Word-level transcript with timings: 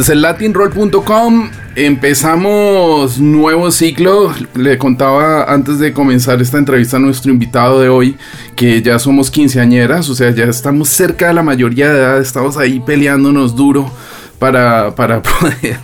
Este 0.00 0.12
es 0.12 0.16
el 0.16 0.22
latinroll.com. 0.22 1.50
Empezamos 1.76 3.20
nuevo 3.20 3.70
ciclo. 3.70 4.32
Le 4.54 4.78
contaba 4.78 5.44
antes 5.52 5.78
de 5.78 5.92
comenzar 5.92 6.40
esta 6.40 6.56
entrevista 6.56 6.96
a 6.96 7.00
nuestro 7.00 7.30
invitado 7.30 7.82
de 7.82 7.90
hoy 7.90 8.16
que 8.56 8.80
ya 8.80 8.98
somos 8.98 9.30
quinceañeras, 9.30 10.08
o 10.08 10.14
sea, 10.14 10.30
ya 10.30 10.44
estamos 10.44 10.88
cerca 10.88 11.28
de 11.28 11.34
la 11.34 11.42
mayoría 11.42 11.92
de 11.92 11.98
edad, 11.98 12.18
estamos 12.18 12.56
ahí 12.56 12.80
peleándonos 12.80 13.54
duro 13.54 13.92
para, 14.38 14.94
para 14.94 15.22
poder, 15.40 15.76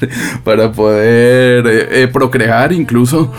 para 0.42 0.72
poder 0.72 1.66
eh, 1.66 2.02
eh, 2.04 2.08
procrear 2.10 2.72
incluso. 2.72 3.30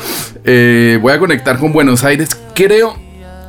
Eh, 0.44 1.00
voy 1.02 1.12
a 1.12 1.18
conectar 1.18 1.58
con 1.58 1.74
Buenos 1.74 2.04
Aires. 2.04 2.30
Creo, 2.54 2.96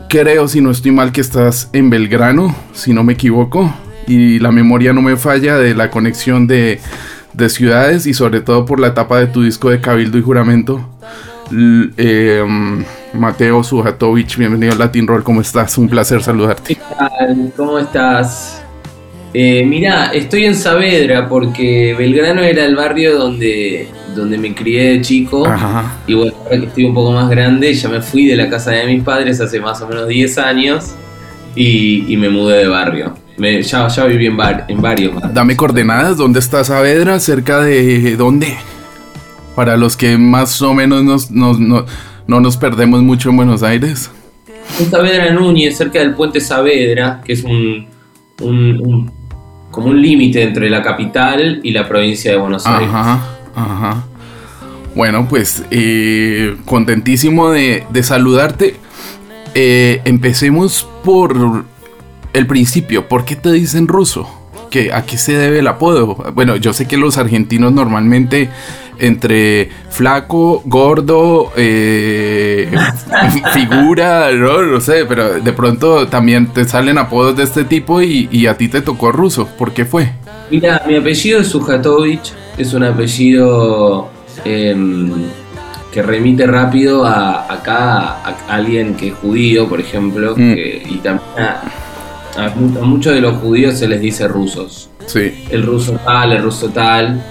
creo, 0.09 0.49
si 0.49 0.63
no 0.63 0.71
estoy 0.71 0.93
mal, 0.93 1.13
que 1.13 1.21
estás 1.21 1.69
en 1.75 1.91
Belgrano, 1.91 2.57
si 2.73 2.95
no 2.95 3.05
me 3.05 3.13
equivoco. 3.13 3.71
Y 4.07 4.39
la 4.39 4.51
memoria 4.51 4.95
no 4.95 5.03
me 5.03 5.19
falla 5.19 5.59
de 5.59 5.75
la 5.75 5.91
conexión 5.91 6.47
de, 6.47 6.81
de 7.39 7.49
ciudades 7.49 8.07
y 8.07 8.15
sobre 8.15 8.41
todo 8.41 8.65
por 8.67 8.81
la 8.81 8.89
etapa 8.89 9.19
de 9.21 9.29
tu 9.29 9.43
disco 9.43 9.71
de 9.71 9.81
Cabildo 9.81 10.19
y 10.19 10.23
Juramento. 10.23 10.89
L- 11.53 11.91
eh, 11.97 12.45
Mateo 13.15 13.63
Sujatovich, 13.65 14.37
bienvenido 14.37 14.73
a 14.73 14.77
Latin 14.77 15.07
Roll, 15.07 15.23
¿cómo 15.23 15.41
estás? 15.41 15.79
Un 15.79 15.89
placer 15.89 16.21
saludarte. 16.23 16.75
¿Qué 16.75 16.81
tal? 16.99 17.53
¿Cómo 17.57 17.79
estás? 17.79 18.63
Eh, 19.33 19.65
mirá, 19.65 20.07
estoy 20.07 20.47
en 20.47 20.55
Saavedra 20.57 21.29
porque 21.29 21.95
Belgrano 21.97 22.43
era 22.43 22.65
el 22.65 22.75
barrio 22.75 23.17
donde, 23.17 23.89
donde 24.17 24.37
me 24.37 24.53
crié 24.55 24.91
de 24.95 25.01
chico. 25.01 25.47
Ajá. 25.47 25.97
Y 26.07 26.15
bueno, 26.15 26.33
ahora 26.45 26.59
que 26.61 26.67
estoy 26.67 26.85
un 26.87 26.95
poco 26.95 27.13
más 27.13 27.31
grande, 27.31 27.73
ya 27.73 27.89
me 27.89 28.03
fui 28.03 28.27
de 28.27 28.37
la 28.37 28.51
casa 28.51 28.73
de 28.73 28.85
mis 28.87 29.05
padres 29.05 29.41
hace 29.41 29.61
más 29.61 29.81
o 29.81 29.87
menos 29.87 30.09
10 30.09 30.39
años 30.39 30.95
y, 31.55 32.13
y 32.13 32.17
me 32.17 32.29
mudé 32.31 32.59
de 32.59 32.69
barrio. 32.69 33.15
Me- 33.39 33.63
ya, 33.63 33.89
ya 33.89 34.05
viví 34.05 34.27
en, 34.27 34.37
var- 34.37 34.65
en 34.69 34.81
varios 34.83 35.15
barrios. 35.15 35.35
Dame 35.35 35.57
coordenadas, 35.57 36.17
¿dónde 36.17 36.41
está 36.41 36.63
Saavedra? 36.65 37.21
¿Cerca 37.21 37.61
de 37.61 38.17
dónde? 38.17 38.57
Para 39.55 39.77
los 39.77 39.97
que 39.97 40.17
más 40.19 40.61
o 40.63 40.75
menos 40.75 41.03
nos, 41.05 41.31
nos- 41.31 41.59
no, 41.59 41.85
no 42.27 42.41
nos 42.41 42.57
perdemos 42.57 43.03
mucho 43.03 43.31
en 43.31 43.37
Buenos 43.37 43.63
Aires. 43.63 44.11
En 44.81 44.91
Saavedra 44.91 45.33
Núñez, 45.33 45.77
cerca 45.77 45.99
del 46.01 46.15
puente 46.15 46.41
Saavedra, 46.41 47.21
que 47.25 47.33
es 47.33 47.45
un, 47.45 47.87
un- 48.43 48.81
un- 48.81 49.13
como 49.71 49.89
un 49.89 50.01
límite 50.03 50.43
entre 50.43 50.69
la 50.71 50.83
capital 50.83 51.61
y 51.63 51.71
la 51.73 51.87
provincia 51.89 52.31
de 52.33 52.37
Buenos 52.39 52.67
Aires. 52.67 52.89
Ajá, 52.93 53.21
ajá. 53.55 54.05
Bueno, 54.95 55.27
pues 55.29 55.63
eh, 55.71 56.57
contentísimo 56.65 57.51
de, 57.51 57.85
de 57.91 58.03
saludarte. 58.03 58.77
Eh, 59.55 60.01
empecemos 60.05 60.89
por 61.05 61.65
el 62.33 62.47
principio. 62.47 63.09
¿Por 63.09 63.25
qué 63.25 63.37
te 63.37 63.51
dicen 63.53 63.89
ruso? 63.89 64.29
¿Qué, 64.71 64.93
¿A 64.93 65.05
qué 65.07 65.17
se 65.17 65.33
debe 65.37 65.61
el 65.61 65.67
apodo? 65.67 66.15
Bueno, 66.35 66.57
yo 66.57 66.73
sé 66.75 66.87
que 66.87 66.97
los 66.99 67.17
argentinos 67.17 67.73
normalmente 67.73 68.51
entre 68.99 69.71
flaco, 69.91 70.61
gordo, 70.67 71.53
eh, 71.57 72.69
figura, 73.55 74.31
no, 74.33 74.63
no 74.63 74.81
sé, 74.81 75.05
pero 75.07 75.41
de 75.41 75.53
pronto 75.53 76.09
también 76.09 76.49
te 76.49 76.65
salen 76.65 76.99
apodos 76.99 77.37
de 77.37 77.45
este 77.45 77.65
tipo 77.65 78.03
y, 78.03 78.29
y 78.31 78.47
a 78.47 78.57
ti 78.57 78.69
te 78.69 78.83
tocó 78.83 79.13
ruso. 79.13 79.47
¿Por 79.57 79.73
qué 79.73 79.85
fue? 79.85 80.11
Mira, 80.51 80.83
mi 80.87 80.97
apellido 80.97 81.41
es 81.41 81.49
Sujatovich, 81.49 82.33
es 82.59 82.75
un 82.75 82.83
apellido 82.85 84.11
em, 84.45 85.13
que 85.93 86.03
remite 86.03 86.47
rápido 86.47 87.05
a 87.07 87.53
acá 87.53 88.19
a, 88.25 88.35
alguien 88.49 88.95
que 88.97 89.09
es 89.09 89.15
judío, 89.15 89.69
por 89.69 89.81
ejemplo, 89.81 90.33
Mm. 90.37 90.55
que- 90.55 90.83
y 90.91 90.97
también 90.99 91.29
a, 91.39 91.63
a 92.39 92.55
mu- 92.55 92.79
a 92.79 92.85
muchos 92.85 93.15
de 93.15 93.21
los 93.21 93.37
judíos 93.39 93.79
se 93.79 93.89
les 93.89 94.01
dice 94.01 94.29
rusos. 94.29 94.91
Sí. 95.07 95.33
El 95.51 95.63
ruso 95.65 95.99
tal, 96.05 96.33
el 96.33 96.43
ruso 96.43 96.69
tal. 96.69 97.23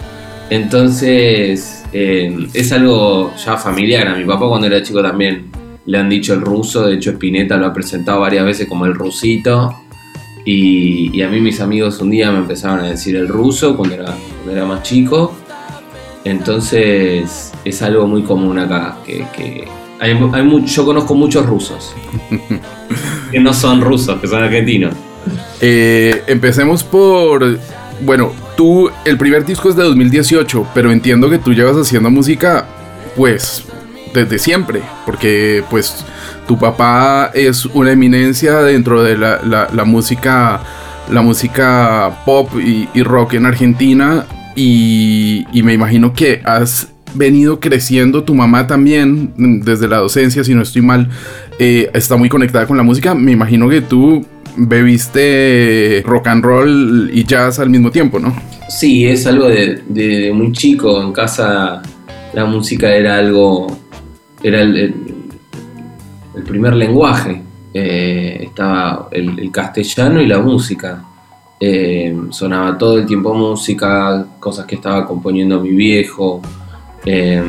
Entonces, 0.49 1.83
em, 1.93 2.47
es 2.53 2.71
algo 2.71 3.33
ya 3.43 3.57
familiar. 3.57 4.07
A 4.07 4.15
mi 4.15 4.25
papá 4.25 4.47
cuando 4.47 4.67
era 4.67 4.81
chico 4.83 5.01
también 5.01 5.45
le 5.85 5.97
han 5.97 6.09
dicho 6.09 6.33
el 6.33 6.41
ruso, 6.41 6.85
de 6.87 6.95
hecho 6.95 7.11
Spinetta 7.11 7.57
lo 7.57 7.65
ha 7.67 7.73
presentado 7.73 8.19
varias 8.21 8.45
veces 8.45 8.67
como 8.67 8.85
el 8.85 8.93
rusito. 8.93 9.73
Y, 10.45 11.09
y 11.17 11.21
a 11.23 11.29
mí 11.29 11.41
mis 11.41 11.59
amigos 11.59 11.99
un 11.99 12.09
día 12.09 12.31
me 12.31 12.37
empezaron 12.37 12.79
a 12.79 12.89
decir 12.89 13.15
el 13.17 13.27
ruso 13.27 13.75
cuando 13.75 13.95
era, 13.95 14.05
cuando 14.43 14.51
era 14.51 14.65
más 14.65 14.83
chico. 14.83 15.33
Entonces 16.23 17.51
es 17.65 17.81
algo 17.81 18.07
muy 18.07 18.23
común 18.23 18.57
acá. 18.59 18.97
Que, 19.05 19.25
que 19.35 19.67
hay, 19.99 20.11
hay 20.33 20.65
yo 20.65 20.85
conozco 20.85 21.15
muchos 21.15 21.45
rusos. 21.45 21.93
que 23.31 23.39
no 23.39 23.53
son 23.53 23.81
rusos, 23.81 24.19
que 24.19 24.27
son 24.27 24.43
argentinos. 24.43 24.93
Eh, 25.61 26.23
empecemos 26.27 26.83
por. 26.83 27.57
Bueno, 28.01 28.31
tú, 28.55 28.89
el 29.05 29.17
primer 29.17 29.45
disco 29.45 29.69
es 29.69 29.75
de 29.75 29.83
2018, 29.83 30.67
pero 30.73 30.91
entiendo 30.91 31.29
que 31.29 31.39
tú 31.39 31.53
llevas 31.53 31.75
haciendo 31.77 32.11
música, 32.11 32.65
pues, 33.15 33.63
desde 34.13 34.37
siempre, 34.37 34.81
porque, 35.05 35.63
pues, 35.69 36.05
tu 36.47 36.59
papá 36.59 37.31
es 37.33 37.65
una 37.65 37.91
eminencia 37.91 38.61
dentro 38.61 39.01
de 39.01 39.17
la, 39.17 39.83
música, 39.83 40.61
la 41.11 41.21
música 41.23 42.21
pop 42.23 42.51
y, 42.59 42.87
y 42.93 43.01
rock 43.01 43.33
en 43.33 43.47
Argentina, 43.47 44.25
y, 44.55 45.45
y 45.51 45.63
me 45.63 45.73
imagino 45.73 46.13
que 46.13 46.41
has 46.45 46.89
venido 47.17 47.59
creciendo, 47.59 48.23
tu 48.23 48.35
mamá 48.35 48.67
también, 48.67 49.33
mm, 49.35 49.61
desde 49.61 49.87
la 49.87 49.97
docencia, 49.97 50.43
si 50.43 50.53
no 50.53 50.61
estoy 50.61 50.81
mal, 50.81 51.09
eh, 51.59 51.89
está 51.93 52.15
muy 52.17 52.29
conectada 52.29 52.67
con 52.67 52.77
la 52.77 52.83
música, 52.83 53.15
me 53.15 53.31
imagino 53.31 53.67
que 53.69 53.81
tú 53.81 54.25
bebiste 54.57 56.03
rock 56.05 56.27
and 56.27 56.43
roll 56.43 57.09
y 57.13 57.23
jazz 57.25 57.59
al 57.59 57.69
mismo 57.69 57.91
tiempo, 57.91 58.19
¿no? 58.19 58.35
Sí, 58.69 59.05
es 59.05 59.25
algo 59.27 59.47
de, 59.47 60.31
muy 60.33 60.51
chico. 60.51 61.01
En 61.01 61.13
casa 61.13 61.81
la 62.33 62.45
música 62.45 62.93
era 62.93 63.17
algo. 63.17 63.67
Era 64.43 64.61
el, 64.61 64.75
el- 64.77 64.93
primer 66.43 66.73
lenguaje. 66.75 67.41
Eh, 67.73 68.39
estaba 68.43 69.09
el, 69.11 69.39
el 69.39 69.51
castellano 69.51 70.21
y 70.21 70.27
la 70.27 70.39
música. 70.39 71.03
Eh, 71.59 72.15
sonaba 72.29 72.77
todo 72.77 72.97
el 72.99 73.05
tiempo 73.05 73.33
música, 73.33 74.25
cosas 74.39 74.65
que 74.65 74.75
estaba 74.75 75.05
componiendo 75.05 75.59
mi 75.61 75.69
viejo. 75.71 76.41
Eh, 77.09 77.41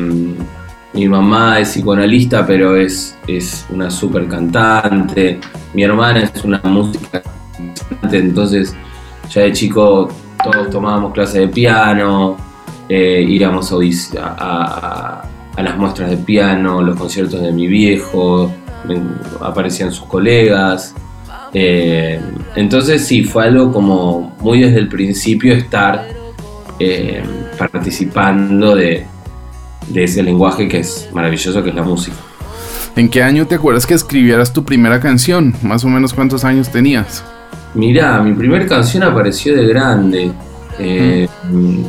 mi 0.95 1.09
mamá 1.09 1.59
es 1.59 1.71
psicoanalista, 1.71 2.47
pero 2.47 2.77
es, 2.77 3.17
es 3.27 3.67
una 3.71 3.91
super 3.91 4.27
cantante. 4.29 5.41
Mi 5.75 5.83
hermana 5.83 6.21
es 6.33 6.45
una 6.45 6.61
música 6.63 7.23
cantante, 7.57 8.19
entonces 8.19 8.75
ya 9.31 9.43
de 9.43 9.53
chico 9.53 10.09
todos 10.45 10.71
tomábamos 10.71 11.13
clases 11.13 11.41
de 11.41 11.49
piano, 11.49 12.37
eh, 12.89 13.25
íbamos 13.29 13.73
a, 13.73 15.25
a- 15.57 15.63
las 15.63 15.77
muestras 15.77 16.11
de 16.11 16.17
piano, 16.19 16.81
los 16.81 16.97
conciertos 16.97 17.43
de 17.43 17.51
mi 17.51 17.67
viejo, 17.67 18.49
aparecían 19.41 19.91
sus 19.91 20.07
colegas. 20.07 20.95
eh, 21.53 22.21
entonces 22.55 23.05
sí, 23.05 23.25
fue 23.25 23.45
algo 23.47 23.73
como 23.73 24.37
muy 24.41 24.61
desde 24.61 24.79
el 24.79 24.89
principio 24.89 25.55
estar 25.55 26.07
eh, 26.79 27.23
participando 27.59 28.77
de, 28.77 29.05
de 29.91 30.05
ese 30.05 30.23
lenguaje 30.23 30.69
que 30.69 30.79
es 30.81 31.09
maravilloso, 31.13 31.63
que 31.63 31.71
es 31.71 31.75
la 31.75 31.83
música. 31.83 32.17
¿En 32.97 33.09
qué 33.09 33.23
año 33.23 33.47
te 33.47 33.55
acuerdas 33.55 33.87
que 33.87 33.95
escribieras 33.95 34.53
tu 34.53 34.65
primera 34.65 34.99
canción? 35.01 35.55
Más 35.63 35.85
o 35.85 35.89
menos 35.89 36.13
cuántos 36.13 36.45
años 36.45 36.69
tenías. 36.71 37.25
Mirá, 37.75 38.21
mi 38.21 38.33
primera 38.33 38.67
canción 38.67 39.03
apareció 39.05 39.55
de 39.55 39.67
grande. 39.67 40.33
Eh, 40.79 41.29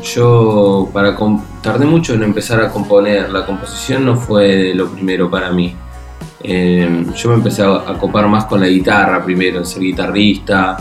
Yo 0.03 0.89
para 0.93 1.15
tardé 1.61 1.85
mucho 1.85 2.13
en 2.13 2.23
empezar 2.23 2.61
a 2.61 2.69
componer. 2.69 3.29
La 3.29 3.45
composición 3.45 4.05
no 4.05 4.17
fue 4.17 4.73
lo 4.75 4.87
primero 4.89 5.29
para 5.29 5.51
mí. 5.51 5.75
Eh, 6.41 7.05
yo 7.15 7.29
me 7.29 7.35
empecé 7.35 7.63
a, 7.63 7.75
a 7.75 7.97
copar 7.97 8.27
más 8.27 8.45
con 8.45 8.61
la 8.61 8.67
guitarra 8.67 9.23
primero, 9.23 9.57
en 9.59 9.65
ser 9.65 9.81
guitarrista, 9.81 10.77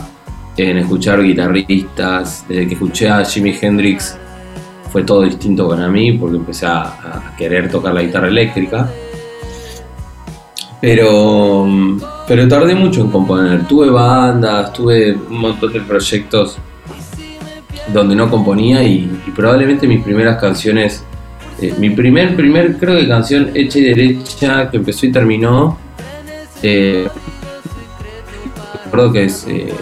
en 0.55 0.77
escuchar 0.77 1.21
guitarristas. 1.21 2.45
Desde 2.47 2.67
que 2.67 2.73
escuché 2.75 3.09
a 3.09 3.25
Jimi 3.25 3.55
Hendrix 3.59 4.17
fue 4.91 5.03
todo 5.03 5.23
distinto 5.23 5.69
para 5.69 5.87
mí 5.87 6.13
porque 6.13 6.37
empecé 6.37 6.65
a, 6.65 7.33
querer 7.37 7.69
tocar 7.69 7.93
la 7.93 8.01
guitarra 8.01 8.27
eléctrica. 8.27 8.89
Pero, 10.81 11.67
pero 12.27 12.47
tardé 12.47 12.73
mucho 12.73 13.01
en 13.01 13.09
componer. 13.09 13.67
Tuve 13.67 13.89
bandas, 13.89 14.71
tuve 14.73 15.13
un 15.13 15.39
montón 15.39 15.73
de 15.73 15.81
proyectos 15.81 16.57
donde 17.93 18.15
no 18.15 18.29
componía 18.29 18.83
y, 18.83 19.07
probablemente 19.35 19.87
mis 19.87 20.03
primeras 20.03 20.39
canciones 20.39 21.03
eh, 21.61 21.73
mi 21.77 21.89
primer, 21.89 22.37
primer, 22.37 22.77
creo 22.77 22.97
que 22.97 23.07
canción 23.07 23.51
hecha 23.53 23.79
y 23.79 23.81
derecha 23.81 24.69
que 24.71 24.77
empezó 24.77 25.05
y 25.05 25.11
terminó. 25.11 25.77
Eh, 26.63 27.09
recuerdo 28.85 29.11
que 29.11 29.23
es. 29.25 29.45
eh, 29.45 29.73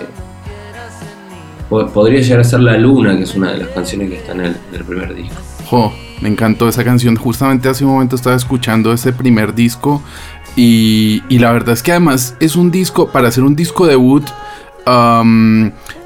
podría 1.70 2.22
llegar 2.22 2.40
a 2.40 2.44
ser 2.44 2.62
La 2.62 2.78
Luna, 2.78 3.18
que 3.18 3.24
es 3.24 3.36
una 3.36 3.52
de 3.52 3.60
las 3.60 3.70
canciones 3.70 4.10
que 4.10 4.18
están 4.18 4.40
en 4.40 4.56
el, 4.74 4.84
primer 4.84 5.14
disco. 5.14 5.36
Jo, 5.66 5.94
me 6.22 6.30
encantó 6.30 6.68
esa 6.70 6.84
canción. 6.84 7.16
Justamente 7.16 7.70
hace 7.70 7.84
un 7.84 7.92
momento 7.92 8.16
estaba 8.16 8.36
escuchando 8.36 8.94
ese 8.94 9.14
primer 9.14 9.54
disco. 9.54 10.02
Y, 10.56 11.22
y 11.30 11.40
la 11.40 11.52
verdad 11.52 11.74
es 11.74 11.84
que 11.84 11.92
además 11.92 12.36
es 12.40 12.56
un 12.56 12.72
disco, 12.72 13.10
para 13.10 13.28
hacer 13.28 13.44
un 13.44 13.56
disco 13.56 13.86
debut, 13.86 14.24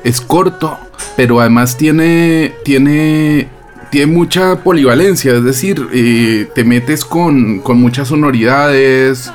es 0.03 0.21
corto, 0.21 0.77
pero 1.15 1.39
además 1.39 1.77
tiene, 1.77 2.53
tiene, 2.63 3.47
tiene 3.89 4.11
mucha 4.11 4.63
polivalencia. 4.63 5.33
Es 5.35 5.43
decir, 5.43 5.87
eh, 5.93 6.49
te 6.53 6.63
metes 6.63 7.05
con, 7.05 7.59
con 7.59 7.79
muchas 7.79 8.07
sonoridades, 8.07 9.31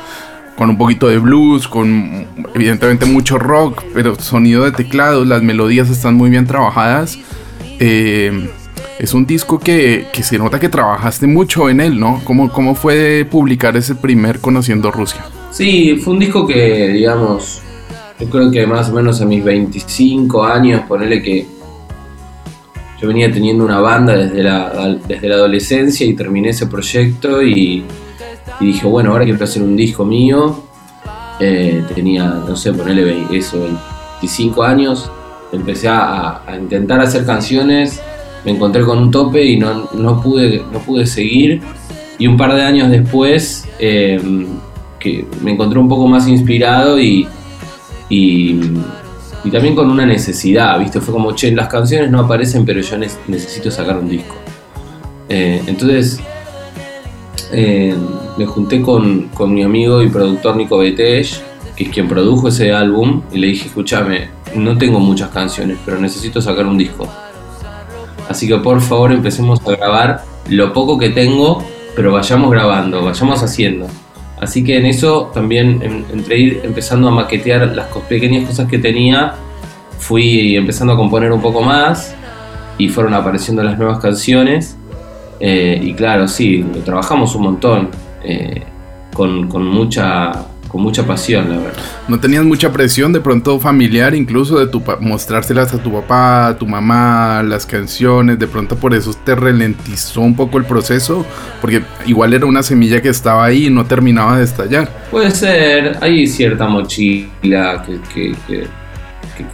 con 0.56 0.70
un 0.70 0.78
poquito 0.78 1.08
de 1.08 1.18
blues, 1.18 1.68
con 1.68 2.26
evidentemente 2.54 3.06
mucho 3.06 3.38
rock, 3.38 3.84
pero 3.94 4.14
sonido 4.16 4.64
de 4.64 4.72
teclados, 4.72 5.26
las 5.26 5.42
melodías 5.42 5.90
están 5.90 6.14
muy 6.14 6.30
bien 6.30 6.46
trabajadas. 6.46 7.18
Eh, 7.78 8.48
es 8.98 9.12
un 9.12 9.26
disco 9.26 9.58
que, 9.58 10.06
que 10.12 10.22
se 10.22 10.38
nota 10.38 10.58
que 10.58 10.70
trabajaste 10.70 11.26
mucho 11.26 11.68
en 11.68 11.80
él, 11.80 12.00
¿no? 12.00 12.22
¿Cómo, 12.24 12.50
¿Cómo 12.50 12.74
fue 12.74 13.26
publicar 13.30 13.76
ese 13.76 13.94
primer 13.94 14.40
Conociendo 14.40 14.90
Rusia? 14.90 15.26
Sí, 15.50 15.96
fue 16.02 16.14
un 16.14 16.20
disco 16.20 16.46
que, 16.46 16.88
digamos, 16.88 17.60
yo 18.18 18.30
creo 18.30 18.50
que 18.50 18.66
más 18.66 18.88
o 18.88 18.94
menos 18.94 19.20
a 19.20 19.26
mis 19.26 19.44
25 19.44 20.44
años, 20.44 20.82
ponele 20.88 21.22
que 21.22 21.46
yo 23.00 23.08
venía 23.08 23.30
teniendo 23.30 23.64
una 23.64 23.80
banda 23.80 24.16
desde 24.16 24.42
la, 24.42 24.96
desde 25.06 25.28
la 25.28 25.34
adolescencia 25.34 26.06
y 26.06 26.14
terminé 26.14 26.48
ese 26.48 26.66
proyecto 26.66 27.42
y, 27.42 27.84
y 28.60 28.66
dije, 28.66 28.86
bueno, 28.86 29.12
ahora 29.12 29.24
quiero 29.24 29.42
hacer 29.42 29.62
un 29.62 29.76
disco 29.76 30.04
mío. 30.04 30.62
Eh, 31.38 31.84
tenía, 31.94 32.24
no 32.24 32.56
sé, 32.56 32.72
ponele 32.72 33.26
eso, 33.32 33.60
25 33.60 34.62
años. 34.62 35.10
Empecé 35.52 35.88
a, 35.88 36.42
intentar 36.60 37.00
hacer 37.00 37.24
canciones, 37.24 38.00
me 38.44 38.52
encontré 38.52 38.82
con 38.82 38.98
un 38.98 39.10
tope 39.10 39.44
y 39.44 39.56
no, 39.58 39.88
no, 39.94 40.20
pude, 40.20 40.64
no 40.72 40.78
pude 40.80 41.06
seguir. 41.06 41.60
Y 42.18 42.26
un 42.26 42.36
par 42.36 42.54
de 42.54 42.62
años 42.62 42.90
después, 42.90 43.68
eh, 43.78 44.20
que 44.98 45.26
me 45.42 45.52
encontré 45.52 45.78
un 45.78 45.88
poco 45.88 46.06
más 46.06 46.26
inspirado 46.26 46.98
y, 46.98 47.28
y, 48.08 48.60
también 49.52 49.76
con 49.76 49.90
una 49.90 50.04
necesidad, 50.04 50.78
¿viste? 50.78 51.00
Fue 51.00 51.14
como, 51.14 51.32
che, 51.32 51.52
las 51.52 51.68
canciones 51.68 52.10
no 52.10 52.20
aparecen, 52.20 52.64
pero 52.64 52.80
yo 52.80 52.98
ne- 52.98 53.08
necesito 53.28 53.70
sacar 53.70 53.96
un 53.98 54.08
disco. 54.08 54.34
Eh, 55.28 55.62
entonces, 55.66 56.20
eh, 57.52 57.94
me 58.36 58.46
junté 58.46 58.80
con, 58.82 59.28
con 59.28 59.52
mi 59.54 59.62
amigo 59.62 60.02
y 60.02 60.08
productor 60.08 60.56
Nico 60.56 60.78
Betech, 60.78 61.28
que 61.76 61.84
es 61.84 61.90
quien 61.90 62.08
produjo 62.08 62.48
ese 62.48 62.72
álbum, 62.72 63.22
y 63.32 63.38
le 63.38 63.48
dije, 63.48 63.66
escúchame, 63.68 64.28
no 64.54 64.76
tengo 64.78 64.98
muchas 65.00 65.30
canciones, 65.30 65.78
pero 65.84 65.98
necesito 65.98 66.40
sacar 66.40 66.66
un 66.66 66.78
disco. 66.78 67.06
Así 68.28 68.48
que 68.48 68.56
por 68.56 68.80
favor 68.80 69.12
empecemos 69.12 69.60
a 69.66 69.70
grabar 69.76 70.24
lo 70.48 70.72
poco 70.72 70.98
que 70.98 71.10
tengo, 71.10 71.62
pero 71.94 72.12
vayamos 72.12 72.50
grabando, 72.50 73.04
vayamos 73.04 73.42
haciendo. 73.42 73.86
Así 74.40 74.64
que 74.64 74.76
en 74.76 74.86
eso 74.86 75.30
también, 75.32 75.80
en- 75.82 76.04
entre 76.12 76.38
ir 76.38 76.60
empezando 76.64 77.08
a 77.08 77.10
maquetear 77.10 77.74
las 77.74 77.86
pequeñas 78.08 78.46
cosas 78.48 78.68
que 78.68 78.78
tenía, 78.78 79.34
fui 79.98 80.56
empezando 80.56 80.92
a 80.92 80.96
componer 80.96 81.32
un 81.32 81.40
poco 81.40 81.62
más 81.62 82.14
y 82.78 82.88
fueron 82.88 83.14
apareciendo 83.14 83.62
las 83.62 83.78
nuevas 83.78 83.98
canciones. 83.98 84.76
Eh, 85.40 85.78
y 85.82 85.92
claro, 85.94 86.26
sí, 86.28 86.58
lo 86.74 86.80
trabajamos 86.80 87.34
un 87.34 87.42
montón, 87.42 87.88
eh, 88.24 88.62
con, 89.12 89.48
con 89.48 89.66
mucha, 89.66 90.32
con 90.68 90.82
mucha 90.82 91.06
pasión, 91.06 91.48
la 91.50 91.56
verdad. 91.58 91.82
¿No 92.08 92.18
tenías 92.20 92.44
mucha 92.44 92.72
presión 92.72 93.12
de 93.12 93.20
pronto 93.20 93.58
familiar, 93.60 94.14
incluso 94.14 94.58
de 94.58 94.66
tu 94.66 94.82
mostrárselas 95.00 95.72
a 95.74 95.82
tu 95.82 95.92
papá, 95.92 96.48
a 96.48 96.56
tu 96.58 96.66
mamá, 96.66 97.42
las 97.42 97.66
canciones? 97.66 98.38
De 98.38 98.46
pronto 98.46 98.76
por 98.76 98.94
eso 98.94 99.12
te 99.24 99.34
ralentizó 99.34 100.20
un 100.20 100.34
poco 100.36 100.58
el 100.58 100.64
proceso, 100.64 101.24
porque 101.60 101.82
igual 102.06 102.32
era 102.34 102.46
una 102.46 102.62
semilla 102.62 103.00
que 103.02 103.08
estaba 103.08 103.44
ahí 103.44 103.66
y 103.66 103.70
no 103.70 103.84
terminaba 103.84 104.38
de 104.38 104.44
estallar. 104.44 104.88
Puede 105.10 105.30
ser, 105.30 105.98
hay 106.00 106.26
cierta 106.26 106.66
mochila 106.66 107.82
que, 107.84 107.98
que- 108.14 108.36
que- 108.46 108.66
que 109.36 109.44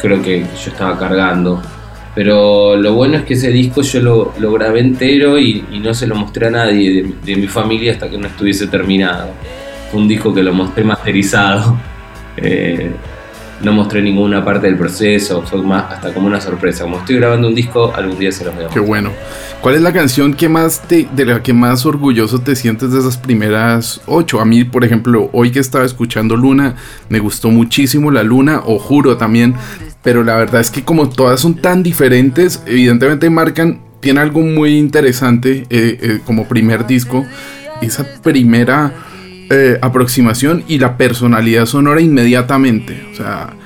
creo 0.00 0.20
que 0.22 0.40
yo 0.42 0.70
estaba 0.70 0.98
cargando. 0.98 1.62
Pero 2.16 2.76
lo 2.76 2.94
bueno 2.94 3.18
es 3.18 3.24
que 3.24 3.34
ese 3.34 3.50
disco 3.50 3.82
yo 3.82 4.00
lo, 4.00 4.32
lo 4.40 4.52
grabé 4.52 4.80
entero 4.80 5.38
y, 5.38 5.64
y 5.70 5.78
no 5.80 5.92
se 5.94 6.06
lo 6.08 6.14
mostré 6.16 6.46
a 6.48 6.50
nadie 6.50 6.90
de, 7.02 7.12
de 7.24 7.36
mi 7.36 7.46
familia 7.46 7.92
hasta 7.92 8.10
que 8.10 8.16
no 8.18 8.26
estuviese 8.26 8.66
terminado. 8.68 9.28
Fue 9.92 10.00
un 10.00 10.08
disco 10.08 10.34
que 10.34 10.42
lo 10.42 10.52
mostré 10.52 10.82
masterizado. 10.82 11.78
Eh, 12.38 12.90
no 13.62 13.72
mostré 13.72 14.02
ninguna 14.02 14.44
parte 14.44 14.66
del 14.66 14.76
proceso, 14.76 15.40
fue 15.40 15.62
más 15.62 15.90
hasta 15.90 16.12
como 16.12 16.26
una 16.26 16.38
sorpresa. 16.38 16.84
Como 16.84 16.98
estoy 16.98 17.16
grabando 17.16 17.48
un 17.48 17.54
disco, 17.54 17.90
algún 17.96 18.18
día 18.18 18.30
se 18.30 18.44
los 18.44 18.54
voy 18.54 18.64
a 18.64 18.68
Qué 18.68 18.78
mostrar. 18.80 18.86
bueno. 18.86 19.10
¿Cuál 19.62 19.76
es 19.76 19.80
la 19.80 19.94
canción 19.94 20.34
que 20.34 20.50
más 20.50 20.82
te, 20.86 21.08
de 21.16 21.24
la 21.24 21.42
que 21.42 21.54
más 21.54 21.86
orgulloso 21.86 22.40
te 22.40 22.54
sientes 22.54 22.92
de 22.92 22.98
esas 22.98 23.16
primeras 23.16 24.02
ocho? 24.04 24.38
A 24.40 24.44
mí, 24.44 24.64
por 24.64 24.84
ejemplo, 24.84 25.30
hoy 25.32 25.50
que 25.50 25.60
estaba 25.60 25.86
escuchando 25.86 26.36
Luna, 26.36 26.74
me 27.08 27.18
gustó 27.20 27.48
muchísimo 27.48 28.10
la 28.10 28.22
Luna, 28.22 28.60
o 28.66 28.78
Juro 28.78 29.16
también, 29.16 29.54
pero 30.06 30.22
la 30.22 30.36
verdad 30.36 30.60
es 30.60 30.70
que 30.70 30.84
como 30.84 31.08
todas 31.08 31.40
son 31.40 31.56
tan 31.56 31.82
diferentes, 31.82 32.62
evidentemente 32.64 33.28
marcan, 33.28 33.80
tiene 33.98 34.20
algo 34.20 34.40
muy 34.40 34.78
interesante 34.78 35.66
eh, 35.68 35.98
eh, 36.00 36.20
como 36.24 36.46
primer 36.46 36.86
disco, 36.86 37.26
esa 37.82 38.06
primera 38.22 38.92
eh, 39.50 39.76
aproximación 39.82 40.62
y 40.68 40.78
la 40.78 40.96
personalidad 40.96 41.66
sonora 41.66 42.00
inmediatamente, 42.00 43.04
o 43.12 43.16
sea... 43.16 43.56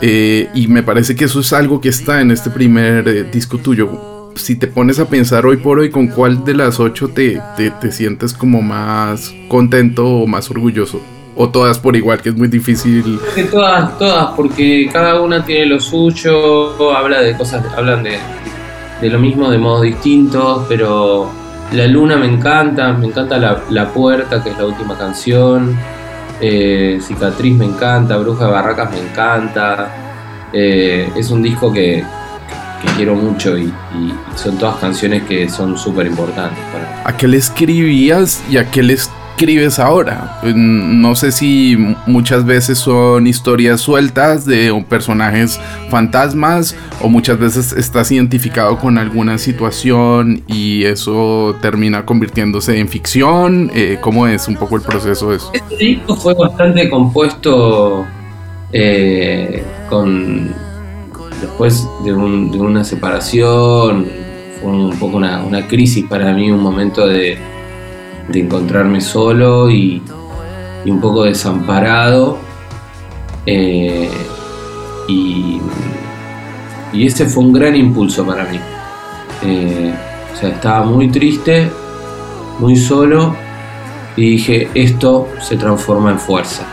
Y 0.00 0.66
me 0.68 0.82
parece 0.82 1.14
que 1.14 1.24
eso 1.24 1.40
es 1.40 1.52
algo 1.54 1.80
que 1.80 1.88
está 1.88 2.20
en 2.20 2.30
este 2.30 2.50
primer 2.50 3.30
disco 3.30 3.56
tuyo. 3.58 4.30
Si 4.34 4.54
te 4.56 4.66
pones 4.66 4.98
a 4.98 5.08
pensar 5.08 5.46
hoy 5.46 5.56
por 5.56 5.78
hoy 5.78 5.90
con 5.90 6.08
cuál 6.08 6.44
de 6.44 6.52
las 6.52 6.80
ocho 6.80 7.08
te, 7.08 7.40
te, 7.56 7.70
te 7.70 7.92
sientes 7.92 8.34
como 8.34 8.60
más 8.60 9.34
contento 9.48 10.06
o 10.06 10.26
más 10.26 10.50
orgulloso. 10.50 11.00
O 11.38 11.50
todas 11.50 11.78
por 11.78 11.94
igual, 11.94 12.20
que 12.22 12.30
es 12.30 12.34
muy 12.34 12.48
difícil. 12.48 13.20
Creo 13.20 13.34
que 13.34 13.44
todas, 13.44 13.98
todas, 13.98 14.30
porque 14.34 14.88
cada 14.90 15.20
una 15.20 15.44
tiene 15.44 15.66
lo 15.66 15.78
suyo, 15.78 16.96
habla 16.96 17.20
de 17.20 17.36
cosas, 17.36 17.62
hablan 17.76 18.02
de, 18.02 18.18
de 19.02 19.10
lo 19.10 19.18
mismo 19.18 19.50
de 19.50 19.58
modos 19.58 19.82
distintos, 19.82 20.64
pero 20.66 21.30
La 21.72 21.86
Luna 21.86 22.16
me 22.16 22.26
encanta, 22.26 22.92
me 22.94 23.08
encanta 23.08 23.36
La, 23.36 23.62
La 23.68 23.92
Puerta, 23.92 24.42
que 24.42 24.50
es 24.50 24.56
la 24.58 24.64
última 24.64 24.96
canción, 24.96 25.76
eh, 26.40 26.98
Cicatriz 27.02 27.54
me 27.54 27.66
encanta, 27.66 28.16
Bruja 28.16 28.46
de 28.46 28.52
Barracas 28.52 28.90
me 28.92 29.00
encanta, 29.00 30.48
eh, 30.54 31.10
es 31.16 31.30
un 31.30 31.42
disco 31.42 31.70
que, 31.70 32.02
que 32.80 32.88
quiero 32.96 33.14
mucho 33.14 33.58
y, 33.58 33.64
y 33.64 34.14
son 34.36 34.56
todas 34.56 34.76
canciones 34.76 35.24
que 35.24 35.48
son 35.50 35.76
súper 35.76 36.06
importantes 36.06 36.58
para 36.72 36.84
mí. 36.84 37.02
¿A 37.04 37.14
qué 37.14 37.28
le 37.28 37.36
escribías 37.36 38.42
y 38.48 38.56
a 38.56 38.70
qué 38.70 38.82
le 38.82 38.94
escribes 39.40 39.78
ahora? 39.78 40.38
Eh, 40.42 40.52
No 40.56 41.14
sé 41.14 41.30
si 41.30 41.76
muchas 42.06 42.44
veces 42.46 42.78
son 42.78 43.26
historias 43.26 43.80
sueltas 43.82 44.46
de 44.46 44.72
personajes 44.88 45.60
fantasmas 45.90 46.74
o 47.02 47.08
muchas 47.08 47.38
veces 47.38 47.72
estás 47.74 48.10
identificado 48.10 48.78
con 48.78 48.96
alguna 48.96 49.36
situación 49.36 50.42
y 50.46 50.84
eso 50.84 51.54
termina 51.60 52.06
convirtiéndose 52.06 52.78
en 52.78 52.88
ficción. 52.88 53.70
Eh, 53.74 53.98
¿Cómo 54.00 54.26
es 54.26 54.48
un 54.48 54.56
poco 54.56 54.76
el 54.76 54.82
proceso 54.82 55.30
de 55.30 55.36
eso? 55.36 55.50
Este 55.52 55.76
disco 55.76 56.16
fue 56.16 56.32
bastante 56.34 56.88
compuesto 56.88 58.06
eh, 58.72 59.62
con 59.90 60.50
después 61.42 61.86
de, 62.04 62.14
un- 62.14 62.50
de 62.50 62.58
una 62.58 62.82
separación, 62.84 64.06
fue 64.62 64.70
un 64.72 64.98
poco 64.98 65.18
una, 65.18 65.42
una 65.42 65.66
crisis 65.68 66.06
para 66.06 66.32
mí, 66.32 66.50
un 66.50 66.60
momento 66.62 67.06
de, 67.06 67.36
de 68.28 68.40
encontrarme 68.40 69.00
solo 69.00 69.70
y, 69.70 70.02
un 70.86 71.00
poco 71.00 71.24
desamparado. 71.24 72.38
eh, 73.46 74.10
y, 75.08 75.60
y 76.92 77.06
ese 77.06 77.26
fue 77.26 77.44
un 77.44 77.52
gran 77.52 77.74
impulso 77.76 78.24
para 78.24 78.44
mí. 78.44 78.58
Eh, 79.42 79.94
o 80.32 80.36
sea, 80.36 80.48
estaba 80.50 80.84
muy 80.84 81.08
triste, 81.08 81.70
muy 82.58 82.76
solo 82.76 83.34
y 84.16 84.30
dije, 84.30 84.68
esto 84.74 85.28
se 85.40 85.56
transforma 85.56 86.10
en 86.12 86.18
fuerza. 86.18 86.64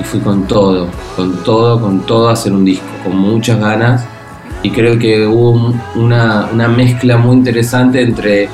Y 0.00 0.04
fui 0.04 0.20
con 0.20 0.46
todo, 0.46 0.88
con 1.16 1.42
todo, 1.42 1.80
con 1.80 2.00
todo 2.00 2.28
a 2.28 2.32
hacer 2.32 2.52
un 2.52 2.64
disco, 2.64 2.84
con 3.04 3.16
muchas 3.16 3.58
ganas. 3.58 4.04
Y 4.62 4.70
creo 4.70 4.98
que 4.98 5.26
hubo 5.26 5.50
un- 5.52 5.80
una, 5.94 6.48
una 6.52 6.68
mezcla 6.68 7.16
muy 7.16 7.36
interesante 7.36 8.02
entre, 8.02 8.48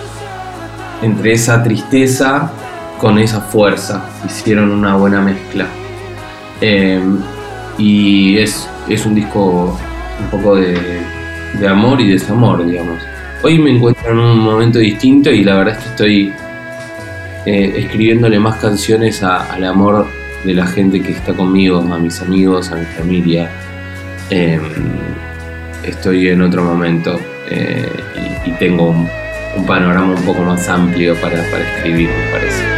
entre 1.02 1.32
esa 1.32 1.62
tristeza 1.62 2.50
con 2.98 3.18
esa 3.18 3.40
fuerza. 3.40 4.04
Hicieron 4.24 4.70
una 4.70 4.96
buena 4.96 5.20
mezcla. 5.20 5.66
Eh, 6.60 7.00
y 7.78 8.38
es, 8.38 8.68
es 8.88 9.04
un 9.04 9.14
disco 9.14 9.78
un 10.20 10.26
poco 10.30 10.56
de, 10.56 11.02
de 11.58 11.68
amor 11.68 12.00
y 12.00 12.08
desamor, 12.08 12.64
digamos. 12.64 13.02
hoy 13.42 13.58
me 13.58 13.70
encuentro 13.70 14.12
en 14.12 14.18
un 14.18 14.38
momento 14.38 14.78
distinto 14.78 15.30
y 15.30 15.42
la 15.42 15.56
verdad 15.56 15.76
es 15.76 15.82
que 15.82 15.90
estoy 15.90 16.32
eh, 17.46 17.74
escribiéndole 17.76 18.38
más 18.38 18.56
canciones 18.56 19.22
al 19.22 19.64
amor 19.64 20.06
de 20.44 20.54
la 20.54 20.66
gente 20.66 21.00
que 21.00 21.12
está 21.12 21.32
conmigo, 21.32 21.78
a 21.78 21.98
mis 21.98 22.20
amigos, 22.20 22.70
a 22.70 22.76
mi 22.76 22.84
familia. 22.84 23.50
Eh, 24.30 24.60
estoy 25.82 26.28
en 26.28 26.42
otro 26.42 26.62
momento 26.62 27.18
eh, 27.50 27.88
y, 28.46 28.50
y 28.50 28.52
tengo 28.54 28.90
un, 28.90 29.08
un 29.56 29.66
panorama 29.66 30.14
un 30.14 30.22
poco 30.22 30.42
más 30.42 30.68
amplio 30.68 31.14
para, 31.16 31.42
para 31.50 31.64
escribir, 31.76 32.08
me 32.08 32.30
parece. 32.32 32.71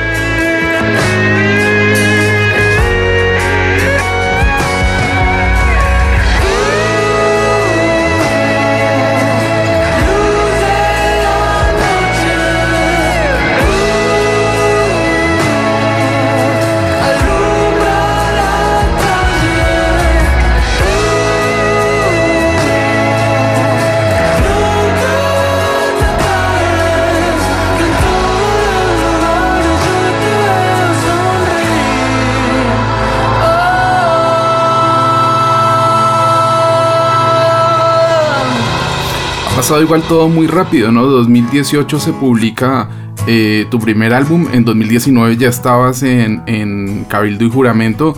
Pasado 39.64 39.80
igual 39.80 40.02
todo 40.02 40.28
muy 40.28 40.46
rápido, 40.46 40.92
¿no? 40.92 41.06
2018 41.06 41.98
se 41.98 42.12
publica 42.12 42.86
eh, 43.26 43.64
tu 43.70 43.78
primer 43.78 44.12
álbum, 44.12 44.46
en 44.52 44.62
2019 44.62 45.38
ya 45.38 45.48
estabas 45.48 46.02
en, 46.02 46.42
en 46.44 47.04
Cabildo 47.04 47.46
y 47.46 47.50
Juramento 47.50 48.14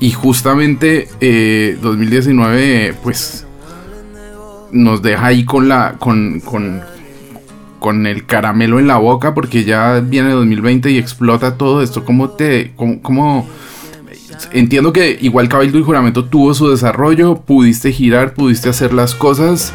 y 0.00 0.12
justamente 0.12 1.06
eh, 1.20 1.76
2019 1.82 2.94
pues 3.02 3.46
nos 4.72 5.02
deja 5.02 5.26
ahí 5.26 5.44
con 5.44 5.68
la 5.68 5.96
con, 5.98 6.40
con, 6.40 6.80
con 7.78 8.06
el 8.06 8.24
caramelo 8.24 8.78
en 8.78 8.86
la 8.88 8.96
boca 8.96 9.34
porque 9.34 9.64
ya 9.64 10.00
viene 10.00 10.30
2020 10.30 10.90
y 10.92 10.96
explota 10.96 11.58
todo 11.58 11.82
esto. 11.82 12.06
¿Cómo 12.06 12.30
te... 12.30 12.72
cómo, 12.74 13.02
cómo- 13.02 13.46
Entiendo 14.52 14.94
que 14.94 15.18
igual 15.20 15.48
Cabildo 15.50 15.78
y 15.78 15.82
Juramento 15.82 16.24
tuvo 16.24 16.54
su 16.54 16.70
desarrollo, 16.70 17.36
pudiste 17.42 17.92
girar, 17.92 18.32
pudiste 18.32 18.70
hacer 18.70 18.92
las 18.94 19.14
cosas, 19.14 19.72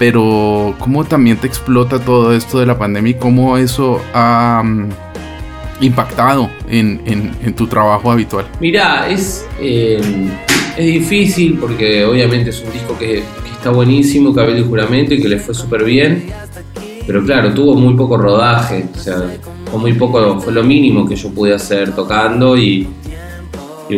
pero 0.00 0.74
¿cómo 0.78 1.04
también 1.04 1.36
te 1.36 1.46
explota 1.46 1.98
todo 1.98 2.32
esto 2.32 2.58
de 2.58 2.64
la 2.64 2.78
pandemia 2.78 3.10
y 3.10 3.14
cómo 3.16 3.58
eso 3.58 4.00
ha 4.14 4.62
mm, 4.64 4.88
impactado 5.82 6.48
en, 6.70 7.02
en- 7.04 7.52
tu 7.54 7.66
trabajo 7.66 8.10
habitual? 8.10 8.46
Mirá, 8.60 9.10
es, 9.10 9.46
eh, 9.60 10.00
es 10.78 10.86
difícil 10.86 11.58
porque 11.60 12.02
obviamente 12.06 12.48
es 12.48 12.62
un 12.64 12.72
disco 12.72 12.96
que, 12.98 13.16
que 13.44 13.50
está 13.52 13.68
buenísimo, 13.72 14.34
Cabello 14.34 14.60
y 14.60 14.64
Juramento, 14.66 15.12
y 15.12 15.20
que 15.20 15.28
le 15.28 15.38
fue 15.38 15.54
súper 15.54 15.84
bien. 15.84 16.32
Pero 17.06 17.22
claro, 17.22 17.52
tuvo 17.52 17.74
muy 17.74 17.92
poco 17.94 18.16
rodaje, 18.16 18.86
o 18.94 18.98
sea, 18.98 19.16
fue 19.70 19.78
muy 19.80 19.92
poco, 19.92 20.40
fue 20.40 20.54
lo 20.54 20.64
mínimo 20.64 21.06
que 21.06 21.14
yo 21.14 21.28
pude 21.28 21.52
hacer 21.54 21.94
tocando 21.94 22.56
y 22.56 22.88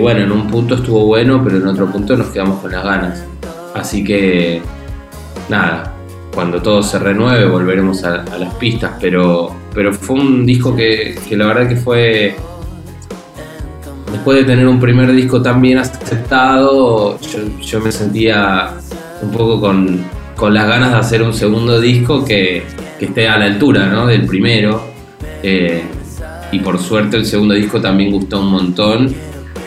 bueno, 0.01 0.23
en 0.23 0.33
un 0.33 0.49
punto 0.49 0.75
estuvo 0.75 1.07
bueno, 1.07 1.41
pero 1.45 1.59
en 1.59 1.67
otro 1.69 1.87
punto 1.93 2.17
nos 2.17 2.27
quedamos 2.31 2.59
con 2.61 2.73
las 2.73 2.83
ganas. 2.83 3.23
Así 3.73 4.03
que 4.03 4.61
nada, 5.49 5.92
cuando 6.35 6.63
todo 6.63 6.83
se 6.83 6.99
renueve 6.99 7.47
volveremos 7.47 8.05
a, 8.05 8.23
a 8.23 8.39
las 8.39 8.55
pistas, 8.55 8.93
pero, 9.01 9.55
pero 9.75 9.93
fue 9.93 10.17
un 10.17 10.47
disco 10.47 10.75
que, 10.75 11.19
que 11.29 11.37
la 11.37 11.47
verdad 11.47 11.69
que 11.69 11.77
fue 11.77 12.37
después 14.11 14.39
de 14.39 14.45
tener 14.45 14.69
un 14.69 14.79
primer 14.79 15.13
disco 15.13 15.43
tan 15.43 15.61
bien 15.61 15.79
aceptado, 15.79 17.19
yo, 17.21 17.61
yo 17.61 17.81
me 17.81 17.91
sentía 17.91 18.75
un 19.23 19.31
poco 19.31 19.61
con, 19.61 20.05
con 20.37 20.55
las 20.55 20.69
ganas 20.69 20.93
de 20.93 20.97
hacer 20.99 21.23
un 21.23 21.33
segundo 21.33 21.81
disco 21.81 22.25
que, 22.25 22.63
que 22.99 23.07
esté 23.07 23.29
a 23.29 23.39
la 23.39 23.47
altura 23.47 23.87
¿no? 23.87 24.07
del 24.07 24.27
primero. 24.27 24.85
Eh, 25.43 25.83
y 26.53 26.59
por 26.61 26.79
suerte 26.79 27.17
el 27.17 27.25
segundo 27.25 27.55
disco 27.55 27.81
también 27.81 28.13
gustó 28.13 28.41
un 28.41 28.51
montón 28.51 29.13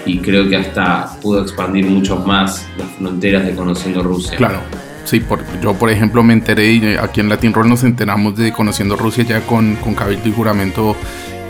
y 0.06 0.20
creo 0.20 0.48
que 0.48 0.56
hasta 0.56 1.18
pudo 1.22 1.42
expandir 1.42 1.86
mucho 1.86 2.18
más 2.18 2.68
las 2.78 2.88
fronteras 2.92 3.46
de 3.46 3.56
Conociendo 3.56 4.04
Rusia. 4.04 4.38
Claro. 4.38 4.60
Sí, 5.06 5.20
por- 5.20 5.44
yo 5.62 5.74
por 5.76 5.90
ejemplo 5.90 6.24
me 6.24 6.34
enteré 6.34 6.72
y 6.74 6.84
eh, 6.84 6.98
aquí 7.00 7.22
en 7.22 7.30
Latin 7.30 7.54
Roll 7.54 7.70
nos 7.70 7.84
enteramos 7.84 8.36
de 8.36 8.52
Conociendo 8.52 8.96
Rusia 8.98 9.24
ya 9.24 9.42
con, 9.42 9.76
con 9.78 9.94
Cabildo 9.96 10.28
y 10.28 10.34
Juramento 10.34 10.96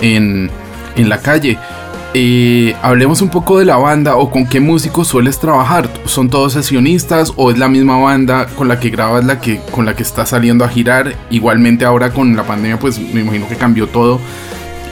en, 0.01 0.49
en 0.95 1.09
la 1.09 1.19
calle. 1.19 1.57
Eh, 2.17 2.73
hablemos 2.81 3.21
un 3.21 3.27
poco 3.29 3.59
de 3.59 3.65
la 3.65 3.75
banda 3.75 4.15
o 4.15 4.31
con 4.31 4.45
qué 4.47 4.59
músicos 4.61 5.07
sueles 5.07 5.37
trabajar. 5.39 5.89
¿Son 6.05 6.29
todos 6.29 6.53
sesionistas 6.53 7.33
o 7.35 7.51
es 7.51 7.57
la 7.57 7.67
misma 7.67 7.97
banda 7.97 8.45
con 8.55 8.67
la 8.69 8.79
que 8.79 8.89
grabas 8.89 9.25
la 9.25 9.39
que 9.41 9.59
con 9.71 9.85
la 9.85 9.95
que 9.95 10.03
estás 10.03 10.29
saliendo 10.29 10.63
a 10.63 10.69
girar? 10.69 11.13
Igualmente 11.29 11.83
ahora 11.85 12.11
con 12.11 12.35
la 12.35 12.43
pandemia 12.43 12.77
pues 12.79 12.99
me 12.99 13.21
imagino 13.21 13.47
que 13.49 13.55
cambió 13.55 13.87
todo 13.87 14.19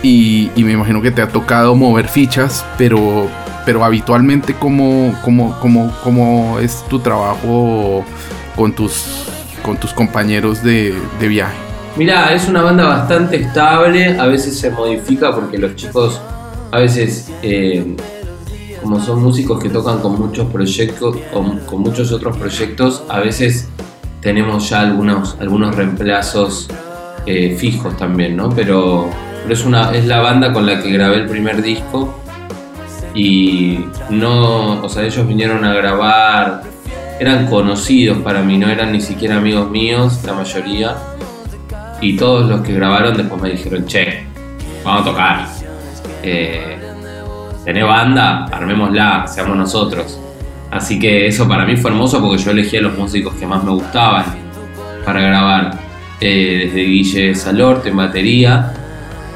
y, 0.01 0.51
y 0.55 0.63
me 0.65 0.73
imagino 0.73 1.01
que 1.01 1.11
te 1.11 1.21
ha 1.21 1.27
tocado 1.29 1.75
mover 1.75 2.09
fichas, 2.09 2.65
pero, 2.77 3.29
pero 3.65 3.85
habitualmente 3.85 4.53
cómo, 4.53 5.15
cómo, 5.23 5.57
cómo, 5.61 5.93
cómo 6.03 6.59
es 6.59 6.83
tu 6.89 6.99
trabajo 6.99 8.03
con 8.55 8.73
tus, 8.73 9.25
con 9.63 9.77
tus 9.77 9.93
compañeros 9.93 10.63
de, 10.63 10.93
de 11.19 11.27
viaje. 11.27 11.55
Mirá, 11.95 12.33
es 12.33 12.47
una 12.47 12.63
banda 12.63 12.85
bastante 12.87 13.35
estable, 13.37 14.19
a 14.19 14.25
veces 14.25 14.57
se 14.57 14.71
modifica 14.71 15.33
porque 15.33 15.59
los 15.59 15.75
chicos, 15.75 16.19
a 16.71 16.79
veces, 16.79 17.31
eh, 17.43 17.95
como 18.81 18.99
son 18.99 19.21
músicos 19.21 19.61
que 19.61 19.69
tocan 19.69 19.99
con 19.99 20.19
muchos 20.19 20.47
proyectos, 20.51 21.17
con, 21.31 21.59
con 21.59 21.81
muchos 21.81 22.11
otros 22.11 22.35
proyectos, 22.37 23.03
a 23.09 23.19
veces 23.19 23.69
tenemos 24.21 24.69
ya 24.69 24.81
algunos, 24.81 25.37
algunos 25.39 25.75
reemplazos 25.75 26.67
eh, 27.27 27.55
fijos 27.59 27.95
también, 27.95 28.35
¿no? 28.35 28.49
Pero, 28.49 29.07
pero 29.43 29.53
es, 29.53 29.63
una, 29.63 29.91
es 29.91 30.07
la 30.07 30.19
banda 30.19 30.51
con 30.51 30.65
la 30.65 30.81
que 30.81 30.89
grabé 30.89 31.17
el 31.17 31.27
primer 31.27 31.61
disco 31.61 32.19
y 33.13 33.85
no, 34.09 34.81
o 34.81 34.89
sea, 34.89 35.03
ellos 35.03 35.27
vinieron 35.27 35.63
a 35.63 35.73
grabar, 35.73 36.63
eran 37.23 37.47
conocidos 37.47 38.17
para 38.17 38.41
mí, 38.41 38.57
no 38.57 38.69
eran 38.69 38.91
ni 38.91 38.99
siquiera 38.99 39.37
amigos 39.37 39.69
míos, 39.69 40.19
la 40.25 40.33
mayoría 40.33 40.95
y 42.01 42.17
todos 42.17 42.49
los 42.49 42.61
que 42.61 42.73
grabaron 42.73 43.15
después 43.15 43.41
me 43.41 43.51
dijeron, 43.51 43.85
che, 43.85 44.25
vamos 44.83 45.01
a 45.01 45.05
tocar. 45.05 45.47
Eh, 46.21 46.77
¿Tenés 47.63 47.85
banda? 47.85 48.45
Armémosla, 48.51 49.25
seamos 49.25 49.55
nosotros. 49.55 50.19
Así 50.69 50.99
que 50.99 51.27
eso 51.27 51.47
para 51.47 51.65
mí 51.65 51.77
fue 51.77 51.91
hermoso 51.91 52.19
porque 52.19 52.43
yo 52.43 52.51
elegí 52.51 52.75
a 52.75 52.81
los 52.81 52.97
músicos 52.97 53.33
que 53.35 53.47
más 53.47 53.63
me 53.63 53.71
gustaban 53.71 54.25
para 55.05 55.21
grabar. 55.21 55.79
Eh, 56.19 56.65
desde 56.65 56.83
Guille 56.83 57.35
Salorte 57.35 57.89
en 57.89 57.97
batería, 57.97 58.73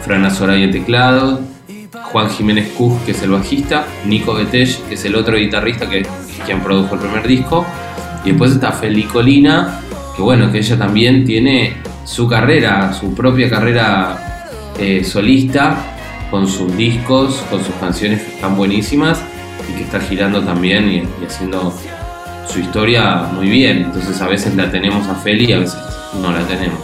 Fran 0.03 0.25
Azoraya 0.25 0.65
en 0.65 0.71
teclado, 0.71 1.39
Juan 2.11 2.29
Jiménez 2.29 2.73
Cuz, 2.77 3.01
que 3.05 3.11
es 3.11 3.23
el 3.23 3.31
bajista, 3.31 3.85
Nico 4.05 4.33
Betech, 4.33 4.87
que 4.87 4.95
es 4.95 5.05
el 5.05 5.15
otro 5.15 5.37
guitarrista 5.37 5.89
que, 5.89 6.05
quien 6.45 6.61
produjo 6.61 6.95
el 6.95 7.01
primer 7.01 7.27
disco, 7.27 7.65
y 8.23 8.29
después 8.29 8.51
está 8.51 8.71
Feli 8.71 9.03
Colina, 9.03 9.79
que 10.15 10.21
bueno, 10.21 10.51
que 10.51 10.59
ella 10.59 10.77
también 10.77 11.25
tiene 11.25 11.77
su 12.03 12.27
carrera, 12.27 12.93
su 12.93 13.13
propia 13.13 13.49
carrera 13.49 14.47
eh, 14.79 15.03
solista, 15.03 15.77
con 16.31 16.47
sus 16.47 16.75
discos, 16.75 17.43
con 17.49 17.63
sus 17.63 17.75
canciones 17.75 18.21
que 18.21 18.35
están 18.35 18.57
buenísimas 18.57 19.21
y 19.69 19.77
que 19.77 19.83
está 19.83 19.99
girando 19.99 20.41
también 20.43 20.89
y, 20.89 20.95
y 20.97 21.25
haciendo 21.25 21.73
su 22.47 22.59
historia 22.59 23.27
muy 23.33 23.49
bien. 23.49 23.77
Entonces 23.83 24.19
a 24.21 24.27
veces 24.27 24.55
la 24.55 24.69
tenemos 24.69 25.07
a 25.07 25.15
Feli 25.15 25.45
y 25.45 25.53
a 25.53 25.59
veces 25.59 25.77
no 26.21 26.31
la 26.31 26.45
tenemos. 26.45 26.79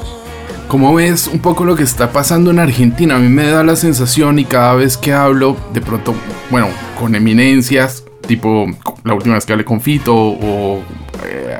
¿Cómo 0.67 0.93
ves 0.95 1.27
un 1.27 1.39
poco 1.39 1.65
lo 1.65 1.75
que 1.75 1.83
está 1.83 2.12
pasando 2.12 2.50
en 2.50 2.60
Argentina? 2.60 3.15
A 3.15 3.19
mí 3.19 3.29
me 3.29 3.45
da 3.48 3.63
la 3.63 3.75
sensación 3.75 4.39
y 4.39 4.45
cada 4.45 4.74
vez 4.75 4.98
que 4.98 5.13
hablo, 5.13 5.55
de 5.74 5.81
pronto, 5.81 6.15
bueno, 6.50 6.69
con 7.00 7.13
eminencias, 7.13 8.02
tipo 8.27 8.68
la 9.03 9.13
última 9.13 9.36
vez 9.36 9.46
que 9.46 9.53
hablé 9.53 9.65
con 9.65 9.82
Fito 9.82 10.15
o 10.15 10.82
eh, 11.25 11.58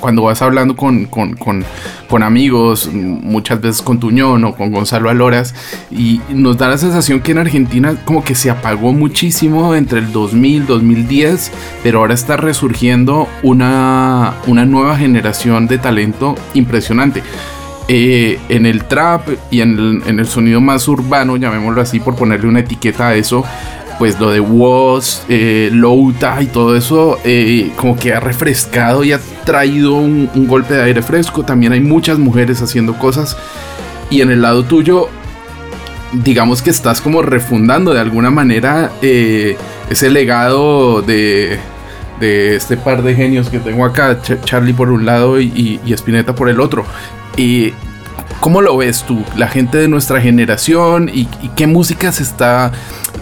cuando 0.00 0.22
vas 0.22 0.40
hablando 0.42 0.76
con, 0.76 1.06
con, 1.06 1.34
con, 1.34 1.64
con 2.08 2.22
amigos, 2.22 2.90
muchas 2.92 3.60
veces 3.60 3.82
con 3.82 3.98
Tuñón 3.98 4.44
o 4.44 4.54
con 4.54 4.70
Gonzalo 4.70 5.10
Aloras, 5.10 5.54
y 5.90 6.20
nos 6.30 6.58
da 6.58 6.68
la 6.68 6.78
sensación 6.78 7.20
que 7.20 7.32
en 7.32 7.38
Argentina 7.38 7.96
como 8.04 8.22
que 8.24 8.34
se 8.34 8.50
apagó 8.50 8.92
muchísimo 8.92 9.74
entre 9.74 9.98
el 10.00 10.12
2000, 10.12 10.66
2010, 10.66 11.52
pero 11.82 12.00
ahora 12.00 12.14
está 12.14 12.36
resurgiendo 12.36 13.28
una, 13.42 14.34
una 14.46 14.64
nueva 14.64 14.96
generación 14.96 15.66
de 15.66 15.78
talento 15.78 16.34
impresionante. 16.54 17.22
Eh, 17.86 18.38
en 18.48 18.64
el 18.64 18.84
trap 18.84 19.28
y 19.50 19.60
en 19.60 19.78
el, 19.78 20.02
en 20.06 20.18
el 20.18 20.26
sonido 20.26 20.60
más 20.62 20.88
urbano, 20.88 21.36
llamémoslo 21.36 21.82
así 21.82 22.00
por 22.00 22.16
ponerle 22.16 22.48
una 22.48 22.60
etiqueta 22.60 23.08
a 23.08 23.14
eso, 23.14 23.44
pues 23.98 24.18
lo 24.18 24.30
de 24.30 24.40
Woz, 24.40 25.22
eh, 25.28 25.70
Louta 25.72 26.40
y 26.42 26.46
todo 26.46 26.76
eso, 26.76 27.18
eh, 27.24 27.70
como 27.76 27.96
que 27.96 28.12
ha 28.12 28.20
refrescado 28.20 29.04
y 29.04 29.12
ha 29.12 29.20
traído 29.44 29.94
un, 29.94 30.28
golpe 30.46 30.74
de 30.74 30.82
aire 30.82 31.02
fresco. 31.02 31.44
También 31.44 31.72
hay 31.72 31.80
muchas 31.80 32.18
mujeres 32.18 32.60
haciendo 32.62 32.94
cosas. 32.98 33.36
Y 34.10 34.20
en 34.20 34.30
el 34.30 34.42
lado 34.42 34.64
tuyo, 34.64 35.08
digamos 36.12 36.62
que 36.62 36.70
estás 36.70 37.00
como 37.00 37.22
refundando 37.22 37.92
de 37.94 38.00
alguna 38.00 38.30
manera 38.30 38.90
eh, 39.02 39.56
ese 39.90 40.10
legado 40.10 41.02
de, 41.02 41.58
de 42.20 42.56
este 42.56 42.76
par 42.76 43.02
de 43.02 43.14
genios 43.14 43.48
que 43.48 43.58
tengo 43.58 43.84
acá, 43.84 44.20
Ch- 44.22 44.42
Charlie 44.44 44.74
por 44.74 44.90
un 44.90 45.06
lado 45.06 45.40
y, 45.40 45.46
y, 45.46 45.80
y 45.84 45.92
Spinetta 45.92 46.34
por 46.34 46.48
el 46.48 46.60
otro. 46.60 46.84
Y 47.36 47.72
¿Cómo 48.44 48.60
lo 48.60 48.76
ves 48.76 49.04
tú? 49.04 49.24
La 49.38 49.48
gente 49.48 49.78
de 49.78 49.88
nuestra 49.88 50.20
generación 50.20 51.10
y, 51.10 51.26
qué 51.56 51.66
música 51.66 52.12
se 52.12 52.22
está... 52.22 52.72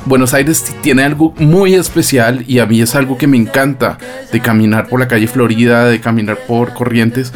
Buenos 0.05 0.35
Aires 0.35 0.75
tiene 0.81 1.05
algo 1.05 1.33
muy 1.39 1.75
especial 1.75 2.45
y 2.49 2.59
a 2.59 2.67
mí 2.67 2.81
es 2.83 2.97
algo 2.97 3.17
que 3.17 3.29
me 3.29 3.37
encanta 3.37 3.99
de 4.33 4.41
caminar 4.41 4.89
por 4.89 4.99
la 4.99 5.07
calle 5.07 5.29
Florida, 5.29 5.85
de 5.85 6.01
caminar 6.01 6.39
por 6.49 6.75
Corrientes, 6.75 7.33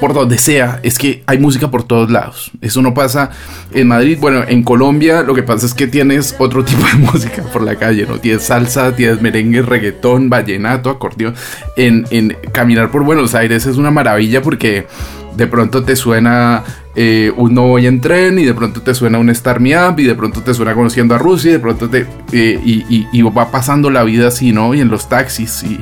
por 0.00 0.12
donde 0.12 0.38
sea, 0.38 0.80
es 0.82 0.98
que 0.98 1.22
hay 1.26 1.38
música 1.38 1.70
por 1.70 1.84
todos 1.84 2.10
lados. 2.10 2.50
Eso 2.60 2.82
no 2.82 2.94
pasa 2.94 3.30
en 3.72 3.86
Madrid. 3.86 4.18
Bueno, 4.20 4.42
en 4.48 4.64
Colombia 4.64 5.22
lo 5.22 5.36
que 5.36 5.44
pasa 5.44 5.66
es 5.66 5.72
que 5.72 5.86
tienes 5.86 6.34
otro 6.40 6.64
tipo 6.64 6.84
de 6.84 6.94
música 6.94 7.44
por 7.44 7.62
la 7.62 7.76
calle, 7.76 8.06
¿no? 8.08 8.18
Tienes 8.18 8.42
salsa, 8.42 8.96
tienes 8.96 9.22
merengue, 9.22 9.62
reggaetón, 9.62 10.28
vallenato, 10.28 10.90
acordeón. 10.90 11.36
En, 11.76 12.06
en 12.10 12.36
caminar 12.50 12.90
por 12.90 13.04
Buenos 13.04 13.36
Aires 13.36 13.66
es 13.66 13.76
una 13.76 13.92
maravilla 13.92 14.42
porque 14.42 14.88
de 15.36 15.46
pronto 15.46 15.82
te 15.82 15.96
suena 15.96 16.62
eh, 16.94 17.32
un 17.36 17.54
no 17.54 17.62
voy 17.68 17.86
en 17.86 18.00
tren 18.00 18.38
y 18.38 18.44
de 18.44 18.54
pronto 18.54 18.82
te 18.82 18.94
suena 18.94 19.18
un 19.18 19.28
Star 19.30 19.58
Me 19.60 19.76
Up 19.76 19.98
y 19.98 20.04
de 20.04 20.14
pronto 20.14 20.42
te 20.42 20.54
suena 20.54 20.74
conociendo 20.74 21.14
a 21.14 21.18
Rusia 21.18 21.50
y 21.50 21.52
de 21.54 21.58
pronto 21.60 21.88
te... 21.90 22.06
eh, 22.32 22.60
y, 22.64 23.22
va 23.22 23.50
pasando 23.50 23.90
la 23.90 24.04
vida 24.04 24.28
así, 24.28 24.52
¿no? 24.52 24.74
Y 24.74 24.80
en 24.80 24.88
los 24.88 25.08
taxis 25.08 25.64
y... 25.64 25.80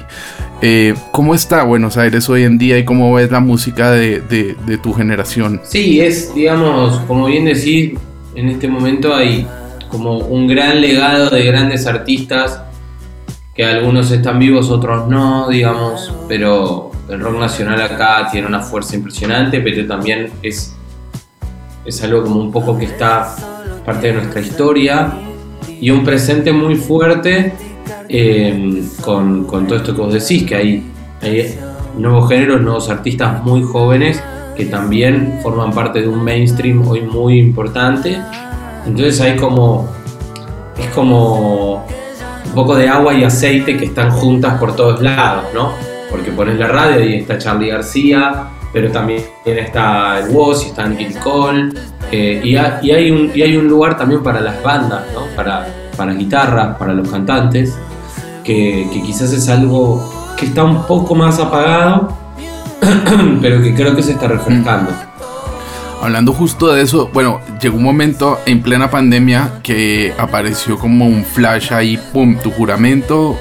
eh, 0.62 0.94
¿Cómo 1.10 1.34
está 1.34 1.64
Buenos 1.64 1.96
Aires 1.96 2.28
hoy 2.30 2.44
en 2.44 2.56
día 2.56 2.78
y 2.78 2.84
cómo 2.84 3.12
ves 3.12 3.30
la 3.30 3.40
música 3.40 3.90
de- 3.90 4.20
de 4.20 4.78
tu 4.78 4.94
generación? 4.94 5.60
Sí, 5.64 6.00
es, 6.00 6.34
digamos, 6.34 6.98
como 7.06 7.26
bien 7.26 7.44
decís, 7.44 7.92
en 8.34 8.48
este 8.48 8.68
momento 8.68 9.14
hay 9.14 9.46
como 9.90 10.16
un 10.18 10.46
gran 10.48 10.80
legado 10.80 11.28
de 11.28 11.44
grandes 11.44 11.86
artistas, 11.86 12.62
que 13.54 13.62
algunos 13.66 14.10
están 14.10 14.38
vivos, 14.38 14.70
otros 14.70 15.08
no, 15.08 15.50
digamos, 15.50 16.10
pero 16.26 16.91
el 17.08 17.20
rock 17.20 17.38
nacional 17.38 17.80
acá 17.80 18.28
tiene 18.30 18.46
una 18.46 18.60
fuerza 18.60 18.96
impresionante, 18.96 19.60
pero 19.60 19.86
también 19.86 20.30
es, 20.42 20.74
es 21.84 22.02
algo 22.02 22.22
como 22.22 22.40
un 22.40 22.52
poco 22.52 22.78
que 22.78 22.86
está 22.86 23.34
parte 23.84 24.08
de 24.08 24.12
nuestra 24.14 24.40
historia 24.40 25.12
y 25.80 25.90
un 25.90 26.04
presente 26.04 26.52
muy 26.52 26.76
fuerte 26.76 27.52
eh, 28.08 28.82
con, 29.00 29.44
con 29.44 29.66
todo 29.66 29.78
esto 29.78 29.94
que 29.94 30.00
vos 30.00 30.12
decís, 30.12 30.44
que 30.44 30.54
hay, 30.54 30.90
hay 31.20 31.58
nuevos 31.96 32.28
géneros, 32.28 32.60
nuevos 32.60 32.88
artistas 32.88 33.42
muy 33.42 33.62
jóvenes 33.62 34.22
que 34.56 34.66
también 34.66 35.40
forman 35.42 35.72
parte 35.72 36.02
de 36.02 36.08
un 36.08 36.22
mainstream 36.22 36.86
hoy 36.86 37.02
muy 37.02 37.38
importante. 37.38 38.20
Entonces 38.86 39.20
hay 39.20 39.36
como, 39.36 39.88
es 40.78 40.86
como 40.88 41.86
un 42.44 42.52
poco 42.54 42.76
de 42.76 42.88
agua 42.88 43.14
y 43.14 43.24
aceite 43.24 43.76
que 43.76 43.86
están 43.86 44.10
juntas 44.10 44.58
por 44.58 44.76
todos 44.76 45.00
lados, 45.00 45.44
¿no? 45.54 45.91
Porque 46.12 46.30
pones 46.30 46.58
la 46.58 46.68
radio 46.68 47.04
y 47.04 47.14
está 47.14 47.38
Charlie 47.38 47.70
García, 47.70 48.44
pero 48.72 48.92
también 48.92 49.24
está 49.44 50.20
el 50.20 50.28
Woz 50.30 50.64
y 50.64 50.68
está 50.68 50.86
Nicky 50.86 51.06
Nicole, 51.06 51.72
eh, 52.12 52.40
y, 52.44 52.54
ha- 52.56 52.78
y 52.82 52.90
hay 52.92 53.10
un, 53.10 53.32
y 53.34 53.42
hay 53.42 53.56
un 53.56 53.66
lugar 53.66 53.96
también 53.96 54.22
para 54.22 54.40
las 54.40 54.62
bandas, 54.62 55.02
¿no? 55.14 55.22
Para, 55.34 55.66
para 55.96 56.12
guitarras, 56.12 56.76
para 56.76 56.92
los 56.92 57.10
cantantes, 57.10 57.74
que, 58.44 58.86
que 58.92 59.02
quizás 59.02 59.32
es 59.32 59.48
algo 59.48 60.32
que 60.36 60.46
está 60.46 60.62
un 60.64 60.86
poco 60.86 61.14
más 61.14 61.38
apagado, 61.40 62.14
pero 63.40 63.62
que 63.62 63.74
creo 63.74 63.96
que 63.96 64.02
se 64.02 64.12
está 64.12 64.28
refrescando. 64.28 64.90
Hablando 66.02 66.32
justo 66.32 66.72
de 66.72 66.82
eso, 66.82 67.08
bueno, 67.12 67.40
llegó 67.60 67.76
un 67.76 67.84
momento 67.84 68.40
en 68.44 68.60
plena 68.60 68.90
pandemia 68.90 69.60
que 69.62 70.12
apareció 70.18 70.76
como 70.76 71.06
un 71.06 71.24
flash 71.24 71.72
ahí, 71.72 71.96
pum, 72.12 72.36
tu 72.42 72.50
juramento, 72.50 73.38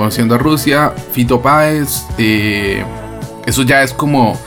conociendo 0.00 0.34
a 0.34 0.38
Rusia, 0.38 0.94
Fito 1.12 1.42
Páez, 1.42 2.06
eh, 2.16 2.82
eso 3.44 3.64
ya 3.64 3.82
es 3.82 3.92
como 3.92 4.40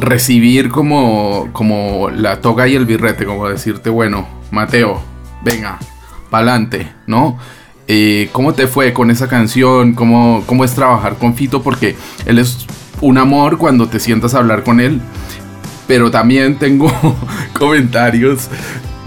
recibir 0.00 0.68
como, 0.68 1.48
como 1.52 2.10
la 2.10 2.40
toga 2.40 2.66
y 2.66 2.74
el 2.74 2.84
birrete, 2.84 3.24
como 3.24 3.48
decirte, 3.48 3.88
bueno, 3.88 4.26
Mateo, 4.50 5.00
venga, 5.44 5.78
pa'lante, 6.28 6.92
¿no? 7.06 7.38
Eh, 7.86 8.28
¿Cómo 8.32 8.52
te 8.54 8.66
fue 8.66 8.92
con 8.92 9.12
esa 9.12 9.28
canción? 9.28 9.94
¿Cómo, 9.94 10.42
¿Cómo 10.44 10.64
es 10.64 10.74
trabajar 10.74 11.18
con 11.18 11.36
Fito? 11.36 11.62
Porque 11.62 11.94
él 12.26 12.40
es 12.40 12.66
un 13.00 13.16
amor 13.18 13.58
cuando 13.58 13.86
te 13.86 14.00
sientas 14.00 14.34
a 14.34 14.38
hablar 14.38 14.64
con 14.64 14.80
él 14.80 15.00
pero 15.86 16.10
también 16.10 16.56
tengo 16.58 16.90
comentarios 17.58 18.48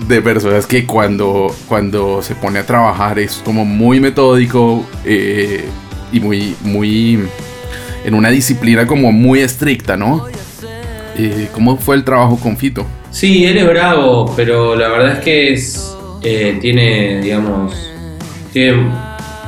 de 0.08 0.22
personas 0.22 0.66
que 0.68 0.86
cuando, 0.86 1.54
cuando 1.68 2.22
se 2.22 2.36
pone 2.36 2.60
a 2.60 2.66
trabajar 2.66 3.20
es 3.20 3.42
como 3.44 3.66
muy 3.66 4.00
metódico 4.00 4.86
eh, 5.04 5.66
y 6.12 6.20
muy, 6.20 6.56
muy 6.62 7.20
en 8.06 8.14
una 8.14 8.30
disciplina 8.30 8.86
como 8.86 9.12
muy 9.12 9.40
estricta, 9.40 9.98
¿no? 9.98 10.26
Eh, 11.18 11.50
¿Cómo 11.52 11.78
fue 11.78 11.96
el 11.96 12.04
trabajo 12.04 12.38
con 12.38 12.58
Fito? 12.58 12.86
Sí, 13.10 13.46
él 13.46 13.58
es 13.58 13.68
bravo, 13.68 14.32
pero 14.36 14.76
la 14.76 14.88
verdad 14.90 15.18
es 15.18 15.24
que 15.24 15.54
es, 15.54 15.96
eh, 16.24 16.58
tiene, 16.62 17.20
digamos, 17.22 17.74
tiene 18.54 18.92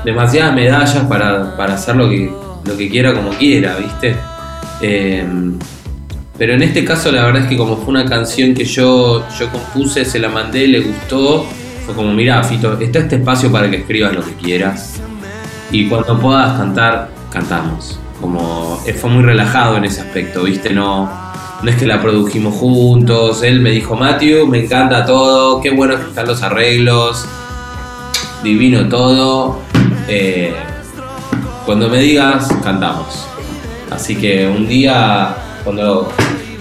demasiadas 0.04 0.56
medallas 0.56 1.06
para, 1.08 1.56
para 1.56 1.76
hacer 1.76 1.96
lo 1.96 2.10
que, 2.10 2.32
lo 2.66 2.78
que 2.78 2.90
quiera 2.90 3.14
como 3.14 3.30
quiera, 3.32 3.78
¿viste? 3.78 4.16
Pero 6.40 6.54
en 6.54 6.64
este 6.64 6.84
caso 6.84 7.12
la 7.12 7.26
verdad 7.26 7.44
es 7.44 7.48
que 7.50 7.58
como 7.58 7.78
fue 7.78 7.90
una 7.90 8.06
canción 8.06 8.56
que 8.56 8.66
yo, 8.66 9.28
yo 9.38 9.50
compuse, 9.52 10.06
se 10.06 10.18
la 10.18 10.30
mandé, 10.30 10.68
le 10.68 10.80
gustó, 10.80 11.46
fue 11.86 11.94
como, 11.94 12.14
mira, 12.14 12.44
Fito, 12.44 12.80
está 12.80 13.00
este 13.00 13.18
espacio 13.18 13.52
para 13.52 13.70
que 13.70 13.78
escribas 13.78 14.16
lo 14.16 14.24
que 14.24 14.34
quieras 14.34 15.00
y 15.72 15.88
cuando 15.88 16.20
puedas 16.20 16.58
cantar, 16.58 17.10
cantamos. 17.32 18.00
Como 18.20 18.82
eh, 18.86 18.94
fue 18.94 19.10
muy 19.10 19.24
relajado 19.24 19.78
en 19.78 19.86
ese 19.86 20.02
aspecto, 20.02 20.44
¿viste? 20.44 20.72
No, 20.72 21.10
no 21.62 21.70
es 21.70 21.78
que 21.78 21.86
la 21.86 22.02
produjimos 22.02 22.56
juntos. 22.56 23.44
Él 23.44 23.62
me 23.62 23.72
dijo, 23.72 23.96
Matthew, 23.96 24.48
me 24.48 24.66
encanta 24.66 25.06
todo, 25.06 25.62
qué 25.62 25.70
bueno 25.70 25.96
que 25.96 26.04
están 26.04 26.28
los 26.28 26.42
arreglos, 26.42 27.26
divino 28.44 28.90
todo. 28.90 29.60
Eh, 30.08 30.54
cuando 31.66 31.88
me 31.88 32.00
digas, 32.00 32.50
cantamos. 32.64 33.26
Así 33.92 34.16
que 34.16 34.48
un 34.48 34.68
día, 34.68 35.36
cuando, 35.64 36.12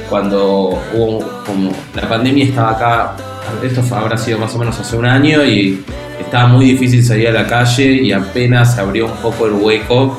cuando 0.08 0.78
hubo 0.94 1.42
como 1.44 1.70
la 1.94 2.08
pandemia 2.08 2.44
estaba 2.44 2.70
acá, 2.70 3.16
esto 3.62 3.82
habrá 3.94 4.16
sido 4.16 4.38
más 4.38 4.54
o 4.54 4.58
menos 4.58 4.78
hace 4.78 4.96
un 4.96 5.06
año 5.06 5.44
y 5.44 5.82
estaba 6.20 6.48
muy 6.48 6.66
difícil 6.66 7.04
salir 7.04 7.28
a 7.28 7.32
la 7.32 7.46
calle 7.46 7.92
y 7.92 8.12
apenas 8.12 8.74
se 8.74 8.80
abrió 8.80 9.06
un 9.06 9.16
poco 9.18 9.46
el 9.46 9.52
hueco, 9.52 10.16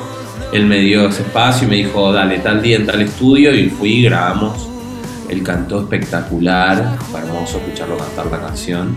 él 0.52 0.66
me 0.66 0.78
dio 0.78 1.08
ese 1.08 1.22
espacio 1.22 1.66
y 1.66 1.70
me 1.70 1.76
dijo, 1.76 2.12
dale, 2.12 2.38
tal 2.38 2.60
día 2.60 2.76
en 2.76 2.86
tal 2.86 3.00
estudio 3.00 3.54
y 3.54 3.68
fui 3.68 3.92
y 3.92 4.02
grabamos. 4.04 4.68
Él 5.28 5.44
cantó 5.44 5.82
espectacular, 5.82 6.96
fue 7.10 7.20
hermoso 7.20 7.58
escucharlo 7.58 7.96
cantar 7.96 8.26
la 8.26 8.40
canción. 8.40 8.94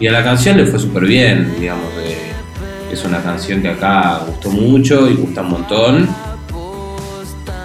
Y 0.00 0.06
a 0.06 0.12
la 0.12 0.24
canción 0.24 0.56
le 0.56 0.64
fue 0.64 0.78
súper 0.78 1.04
bien, 1.04 1.54
digamos, 1.60 1.88
es 2.90 3.04
una 3.04 3.20
canción 3.22 3.60
que 3.60 3.68
acá 3.68 4.20
gustó 4.26 4.50
mucho 4.50 5.08
y 5.10 5.14
gusta 5.14 5.42
un 5.42 5.50
montón. 5.50 6.08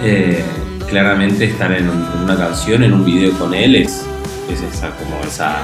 Eh, 0.01 0.43
claramente 0.89 1.45
estar 1.45 1.71
en, 1.71 1.89
un- 1.89 2.07
en 2.15 2.23
una 2.23 2.35
canción, 2.37 2.83
en 2.83 2.93
un 2.93 3.05
video 3.05 3.31
con 3.37 3.53
él 3.53 3.75
es, 3.75 4.05
es 4.51 4.61
esa, 4.61 4.89
como 4.91 5.19
esa, 5.27 5.57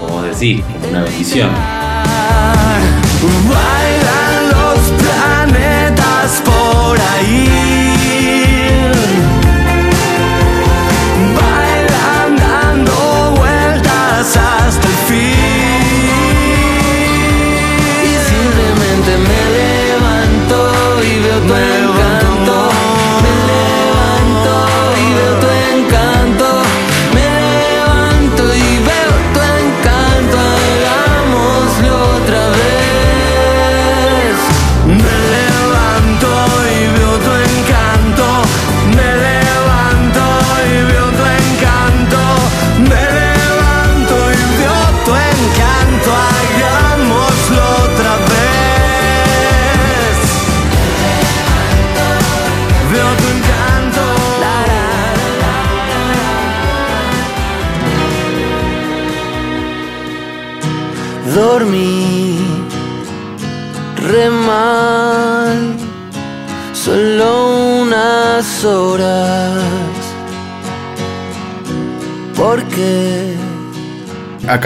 como 0.00 0.14
vos 0.14 0.24
decís, 0.24 0.62
como 0.72 0.88
una 0.88 1.02
bendición. 1.02 1.50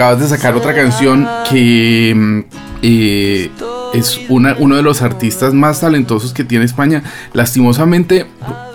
Acabas 0.01 0.19
de 0.19 0.27
sacar 0.35 0.55
otra 0.55 0.73
canción 0.73 1.27
que 1.47 2.11
mm, 2.15 2.39
es 3.93 4.19
una- 4.29 4.55
uno 4.57 4.75
de 4.75 4.81
los 4.81 5.03
artistas 5.03 5.53
más 5.53 5.81
talentosos 5.81 6.33
que 6.33 6.43
tiene 6.43 6.65
España. 6.65 7.03
Lastimosamente, 7.33 8.25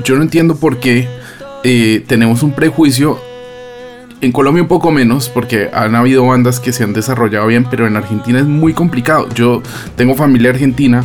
yo 0.05 0.15
no 0.15 0.23
entiendo 0.23 0.55
por 0.55 0.79
qué 0.79 1.09
eh, 1.65 2.05
tenemos 2.07 2.45
un 2.45 2.53
prejuicio. 2.53 3.19
En 4.21 4.31
Colombia 4.31 4.63
un 4.63 4.69
poco 4.69 4.93
menos, 4.93 5.29
porque 5.29 5.69
han 5.75 5.97
habido 5.97 6.25
bandas 6.25 6.61
que 6.61 6.73
se 6.73 6.85
han 6.85 6.93
desarrollado 6.93 7.49
bien, 7.49 7.67
pero 7.69 7.89
en 7.89 7.97
Argentina 7.97 8.39
es 8.39 8.47
muy 8.47 8.73
complicado. 8.73 9.29
Yo 9.35 9.63
tengo 9.97 10.15
familia 10.15 10.51
argentina 10.51 11.03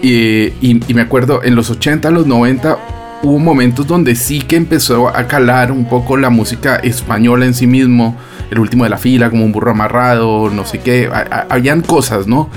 eh, 0.00 0.54
y, 0.60 0.80
y 0.88 0.94
me 0.94 1.00
acuerdo 1.00 1.42
en 1.42 1.56
los 1.56 1.70
80, 1.70 2.08
los 2.12 2.28
90 2.28 2.78
hubo 3.22 3.38
momentos 3.38 3.86
donde 3.86 4.14
sí 4.14 4.40
que 4.40 4.56
empezó 4.56 5.08
a 5.08 5.26
calar 5.26 5.72
un 5.72 5.84
poco 5.86 6.16
la 6.16 6.30
música 6.30 6.76
española 6.76 7.44
en 7.46 7.54
sí 7.54 7.66
mismo. 7.66 8.16
El 8.50 8.58
último 8.60 8.84
de 8.84 8.90
la 8.90 8.98
fila, 8.98 9.28
como 9.30 9.44
un 9.44 9.52
burro 9.52 9.72
amarrado, 9.72 10.50
no 10.50 10.64
sé 10.64 10.78
qué. 10.78 11.08
ha- 11.12 11.26
ha- 11.30 11.46
Habían 11.54 11.80
cosas, 11.80 12.26
¿no? 12.28 12.48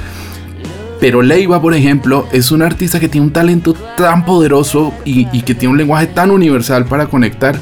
Pero 0.99 1.21
Leiva, 1.21 1.61
por 1.61 1.73
ejemplo, 1.73 2.27
es 2.33 2.51
un 2.51 2.61
artista 2.61 2.99
que 2.99 3.07
tiene 3.07 3.27
un 3.27 3.33
talento 3.33 3.73
tan 3.73 4.25
poderoso 4.25 4.93
y, 5.05 5.27
y 5.31 5.41
que 5.43 5.55
tiene 5.55 5.71
un 5.71 5.77
lenguaje 5.77 6.07
tan 6.07 6.29
universal 6.29 6.85
para 6.85 7.07
conectar. 7.07 7.55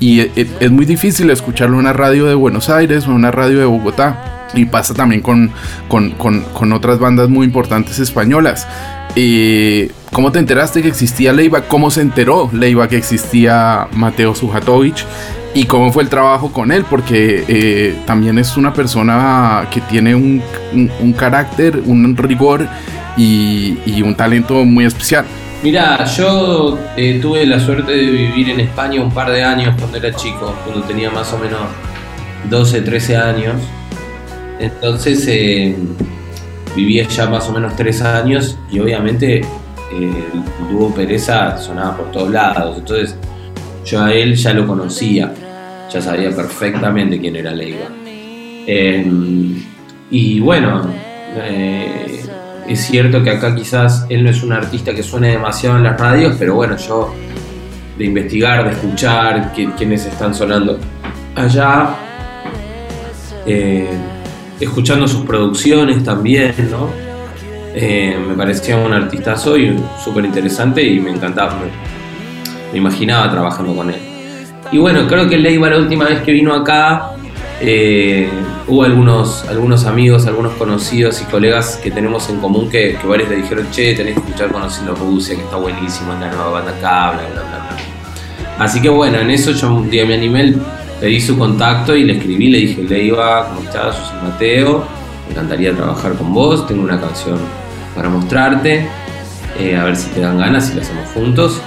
Y 0.00 0.20
e- 0.20 0.32
e- 0.36 0.48
es, 0.60 0.70
muy 0.70 0.86
difícil 0.86 1.28
escucharlo 1.30 1.74
en 1.74 1.80
una 1.80 1.92
radio 1.92 2.24
de 2.26 2.34
Buenos 2.34 2.70
Aires 2.70 3.06
o 3.06 3.10
en 3.10 3.16
una 3.16 3.30
radio 3.30 3.58
de 3.58 3.66
Bogotá. 3.66 4.46
Y 4.54 4.64
pasa 4.64 4.94
también 4.94 5.20
con, 5.20 5.50
con, 5.88 6.12
con- 6.12 6.40
con 6.54 6.72
otras 6.72 6.98
bandas 6.98 7.28
muy 7.28 7.44
importantes 7.46 7.98
españolas. 7.98 8.66
Eh, 9.20 9.90
¿Cómo 10.12 10.30
te 10.30 10.38
enteraste 10.38 10.80
que 10.80 10.86
existía 10.86 11.32
Leiva? 11.32 11.62
¿Cómo 11.62 11.90
se 11.90 12.02
enteró 12.02 12.48
Leiva 12.52 12.86
que 12.86 12.96
existía 12.96 13.88
Mateo 13.90 14.32
Sujatovic? 14.32 15.04
¿Y 15.54 15.64
cómo 15.64 15.92
fue 15.92 16.04
el 16.04 16.08
trabajo 16.08 16.52
con 16.52 16.70
él? 16.70 16.84
Porque 16.88 17.44
eh, 17.48 17.96
también 18.06 18.38
es 18.38 18.56
una 18.56 18.72
persona 18.72 19.66
que 19.72 19.80
tiene 19.80 20.14
un, 20.14 20.40
carácter, 21.18 21.82
un 21.84 22.16
rigor 22.16 22.68
y, 23.16 24.02
un 24.02 24.14
talento 24.14 24.64
muy 24.64 24.84
especial. 24.84 25.24
Mira, 25.64 26.04
yo 26.04 26.78
eh, 26.96 27.18
tuve 27.20 27.44
la 27.44 27.58
suerte 27.58 27.90
de 27.90 28.04
vivir 28.04 28.50
en 28.50 28.60
España 28.60 29.02
un 29.02 29.10
par 29.10 29.32
de 29.32 29.42
años 29.42 29.74
cuando 29.80 29.98
era 29.98 30.14
chico, 30.14 30.54
cuando 30.64 30.86
tenía 30.86 31.10
más 31.10 31.32
o 31.32 31.38
menos 31.38 31.62
12, 32.48 32.82
13 32.82 33.16
años. 33.16 33.56
Entonces 34.60 35.26
eh, 36.68 36.72
viví 36.76 37.00
allá 37.00 37.28
más 37.28 37.48
o 37.48 37.52
menos 37.52 37.74
3 37.76 38.02
años 38.02 38.58
y 38.70 38.78
obviamente 38.80 39.38
eh, 39.40 39.44
el 39.92 40.68
dúo 40.72 40.94
Pereza 40.94 41.56
sonaba 41.58 41.96
por 41.96 42.10
todos 42.12 42.30
lados. 42.30 42.78
Entonces 42.78 43.16
yo 43.84 44.02
a 44.02 44.12
él 44.12 44.34
ya 44.34 44.52
lo 44.52 44.66
conocía, 44.66 45.32
ya 45.90 46.00
sabía 46.02 46.30
perfectamente 46.30 47.18
quién 47.20 47.36
era 47.36 47.52
Leiva. 47.52 47.86
Eh, 48.06 49.06
y 50.10 50.40
bueno, 50.40 50.82
eh, 51.36 52.22
es 52.68 52.80
cierto 52.86 53.22
que 53.22 53.30
acá 53.30 53.54
quizás 53.54 54.04
él 54.10 54.24
no 54.24 54.30
es 54.30 54.42
un 54.42 54.52
artista 54.52 54.94
que 54.94 55.02
suene 55.02 55.28
demasiado 55.30 55.76
en 55.78 55.84
las 55.84 55.98
radios, 55.98 56.36
pero 56.38 56.54
bueno, 56.54 56.76
yo 56.76 57.14
de 57.96 58.04
investigar, 58.04 58.64
de 58.64 58.72
escuchar 58.72 59.52
qui- 59.54 59.74
quiénes 59.76 60.04
están 60.06 60.34
sonando 60.34 60.78
allá, 61.34 61.94
eh, 63.46 63.88
escuchando 64.60 65.06
sus 65.06 65.24
producciones 65.24 66.02
también, 66.04 66.54
¿no? 66.70 66.90
Eh, 67.74 68.18
me 68.26 68.34
parecía 68.34 68.76
un 68.76 68.92
artistazo 68.92 69.56
y 69.56 69.78
súper 70.02 70.24
interesante 70.24 70.82
y 70.82 70.98
me 71.00 71.10
encantaba, 71.10 71.58
me, 72.72 72.78
imaginaba 72.78 73.30
trabajando 73.30 73.74
con 73.74 73.90
él. 73.90 74.00
Y 74.72 74.78
bueno, 74.78 75.06
creo 75.06 75.28
que 75.28 75.38
Leiva 75.38 75.70
la 75.70 75.78
última 75.78 76.06
vez 76.06 76.22
que 76.22 76.32
vino 76.32 76.52
acá, 76.54 77.10
eh, 77.60 78.28
hubo 78.66 78.82
algunos, 78.82 79.44
algunos 79.48 79.84
amigos, 79.86 80.26
algunos 80.26 80.52
conocidos 80.54 81.22
y 81.22 81.24
colegas 81.24 81.78
que 81.82 81.90
tenemos 81.90 82.28
en 82.28 82.40
común 82.40 82.68
que, 82.68 82.96
varios 83.06 83.28
le 83.28 83.36
dijeron, 83.36 83.66
che, 83.70 83.94
tenés 83.94 84.14
que 84.14 84.20
escuchar 84.20 84.50
Conociendo 84.50 84.94
Rusia, 84.94 85.36
que 85.36 85.42
está 85.42 85.56
buenísimo, 85.56 86.12
es 86.14 86.20
la 86.20 86.30
nueva 86.30 86.50
banda 86.50 86.70
acá, 86.72 87.12
bla, 87.12 87.22
bla, 87.32 87.42
bla, 87.42 87.58
bla. 87.58 88.64
Así 88.64 88.82
que 88.82 88.88
bueno, 88.88 89.18
en 89.18 89.30
eso 89.30 89.52
yo 89.52 89.72
un 89.72 89.88
día 89.88 90.04
me 90.04 90.14
animé, 90.14 90.54
pedí 91.00 91.20
su 91.20 91.38
contacto 91.38 91.94
y 91.94 92.04
le 92.04 92.14
escribí, 92.14 92.48
le 92.48 92.58
dije, 92.58 92.82
Leiva, 92.82 93.48
¿cómo 93.48 93.60
estás? 93.60 93.96
Yo 93.96 94.04
soy 94.04 94.22
Mateo, 94.22 94.84
me 95.26 95.32
encantaría 95.32 95.74
trabajar 95.74 96.14
con 96.14 96.32
vos, 96.32 96.66
tengo 96.66 96.82
una 96.82 97.00
canción 97.00 97.38
para 97.94 98.08
mostrarte, 98.08 98.86
eh, 99.58 99.76
a 99.76 99.84
ver 99.84 99.96
si 99.96 100.10
te 100.10 100.20
dan 100.20 100.38
ganas 100.38 100.70
y 100.70 100.76
la 100.76 100.82
hacemos 100.82 101.08
juntos. 101.10 101.60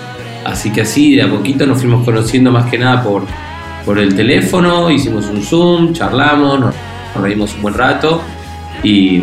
Así 0.46 0.72
que 0.72 0.82
así, 0.82 1.16
de 1.16 1.24
a 1.24 1.30
poquito 1.30 1.66
nos 1.66 1.80
fuimos 1.80 2.04
conociendo 2.04 2.52
más 2.52 2.70
que 2.70 2.78
nada 2.78 3.04
por, 3.04 3.24
por 3.86 4.00
el 4.00 4.16
teléfono, 4.16 4.90
hicimos 4.90 5.28
un 5.28 5.42
Zoom, 5.42 5.94
charlamos, 5.94 6.60
nos, 6.60 6.76
nos 7.16 7.24
reímos 7.24 7.54
un 7.56 7.62
buen 7.62 7.74
rato 7.76 8.22
y, 8.84 9.22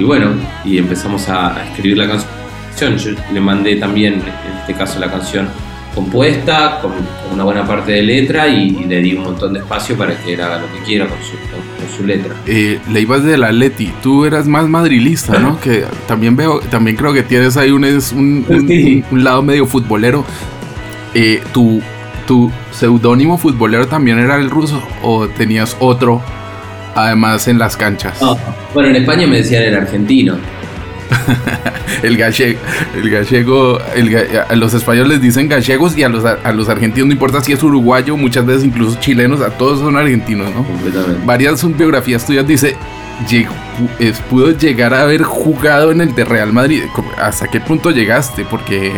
bueno, 0.00 0.30
y 0.64 0.78
empezamos 0.78 1.28
a, 1.28 1.56
a 1.56 1.64
escribir 1.64 1.98
la 1.98 2.08
canción. 2.08 2.96
Yo 2.96 3.10
le 3.32 3.40
mandé 3.40 3.76
también, 3.76 4.14
en 4.14 4.58
este 4.60 4.72
caso, 4.74 4.98
la 5.00 5.10
canción 5.10 5.48
compuesta, 5.94 6.78
con, 6.80 6.92
con 6.92 7.32
una 7.34 7.44
buena 7.44 7.66
parte 7.66 7.92
de 7.92 8.02
letra 8.02 8.48
y, 8.48 8.76
y 8.80 8.84
le 8.84 9.00
di 9.00 9.14
un 9.14 9.24
montón 9.24 9.52
de 9.52 9.60
espacio 9.60 9.96
para 9.96 10.16
que 10.16 10.34
él 10.34 10.40
haga 10.40 10.60
lo 10.60 10.72
que 10.72 10.78
quiera 10.84 11.06
con 11.06 11.18
su, 11.18 11.32
con- 11.50 11.86
con 11.86 11.96
su 11.96 12.04
letra. 12.06 12.34
Eh, 12.46 12.78
Leivas 12.92 13.24
del 13.24 13.44
Atleti, 13.44 13.90
tú 14.02 14.24
eras 14.24 14.46
más 14.46 14.68
madrilista, 14.68 15.38
¿no? 15.38 15.58
Que 15.62 15.84
también 16.06 16.36
veo, 16.36 16.60
también 16.60 16.96
creo 16.96 17.12
que 17.12 17.22
tienes 17.22 17.56
ahí 17.56 17.70
un, 17.70 17.84
un, 17.84 18.44
un- 18.48 19.04
un 19.10 19.24
lado 19.24 19.42
medio 19.42 19.66
futbolero. 19.66 20.24
Eh, 21.14 21.42
tu, 21.52 21.80
tu 22.26 22.50
seudónimo 22.70 23.36
futbolero 23.36 23.88
también 23.88 24.18
era 24.20 24.36
el 24.36 24.48
ruso 24.48 24.80
o 25.02 25.26
tenías 25.26 25.76
otro, 25.80 26.22
además 26.94 27.48
en 27.48 27.58
las 27.58 27.76
canchas. 27.76 28.20
No, 28.22 28.38
bueno, 28.74 28.90
en 28.90 28.96
España 28.96 29.26
me 29.26 29.38
decían 29.38 29.64
el 29.64 29.74
argentino. 29.74 30.36
El 32.02 32.16
gallego, 32.16 32.58
el 32.96 33.10
gallego, 33.10 33.78
el 33.94 34.10
ga- 34.10 34.46
a 34.48 34.56
los 34.56 34.72
españoles 34.74 35.20
dicen 35.20 35.48
gallegos 35.48 35.98
y 35.98 36.02
a 36.02 36.08
los, 36.08 36.24
a 36.24 36.52
los 36.52 36.68
argentinos 36.68 37.08
no 37.08 37.12
importa 37.12 37.42
si 37.42 37.52
es 37.52 37.62
uruguayo, 37.62 38.16
muchas 38.16 38.46
veces 38.46 38.64
incluso 38.64 38.98
chilenos, 39.00 39.40
a 39.42 39.50
todos 39.50 39.80
son 39.80 39.96
argentinos, 39.96 40.54
¿no? 40.54 40.64
Completamente. 40.64 41.20
varias 41.26 41.76
biografías 41.76 42.24
tuyas 42.24 42.46
dice 42.46 42.76
llegó- 43.28 43.52
es- 43.98 44.18
pudo 44.20 44.56
llegar 44.56 44.94
a 44.94 45.02
haber 45.02 45.22
jugado 45.24 45.90
en 45.90 46.00
el 46.00 46.14
de 46.14 46.24
Real 46.24 46.52
Madrid. 46.52 46.84
¿Hasta 47.20 47.48
qué 47.48 47.60
punto 47.60 47.90
llegaste? 47.90 48.44
Porque 48.48 48.92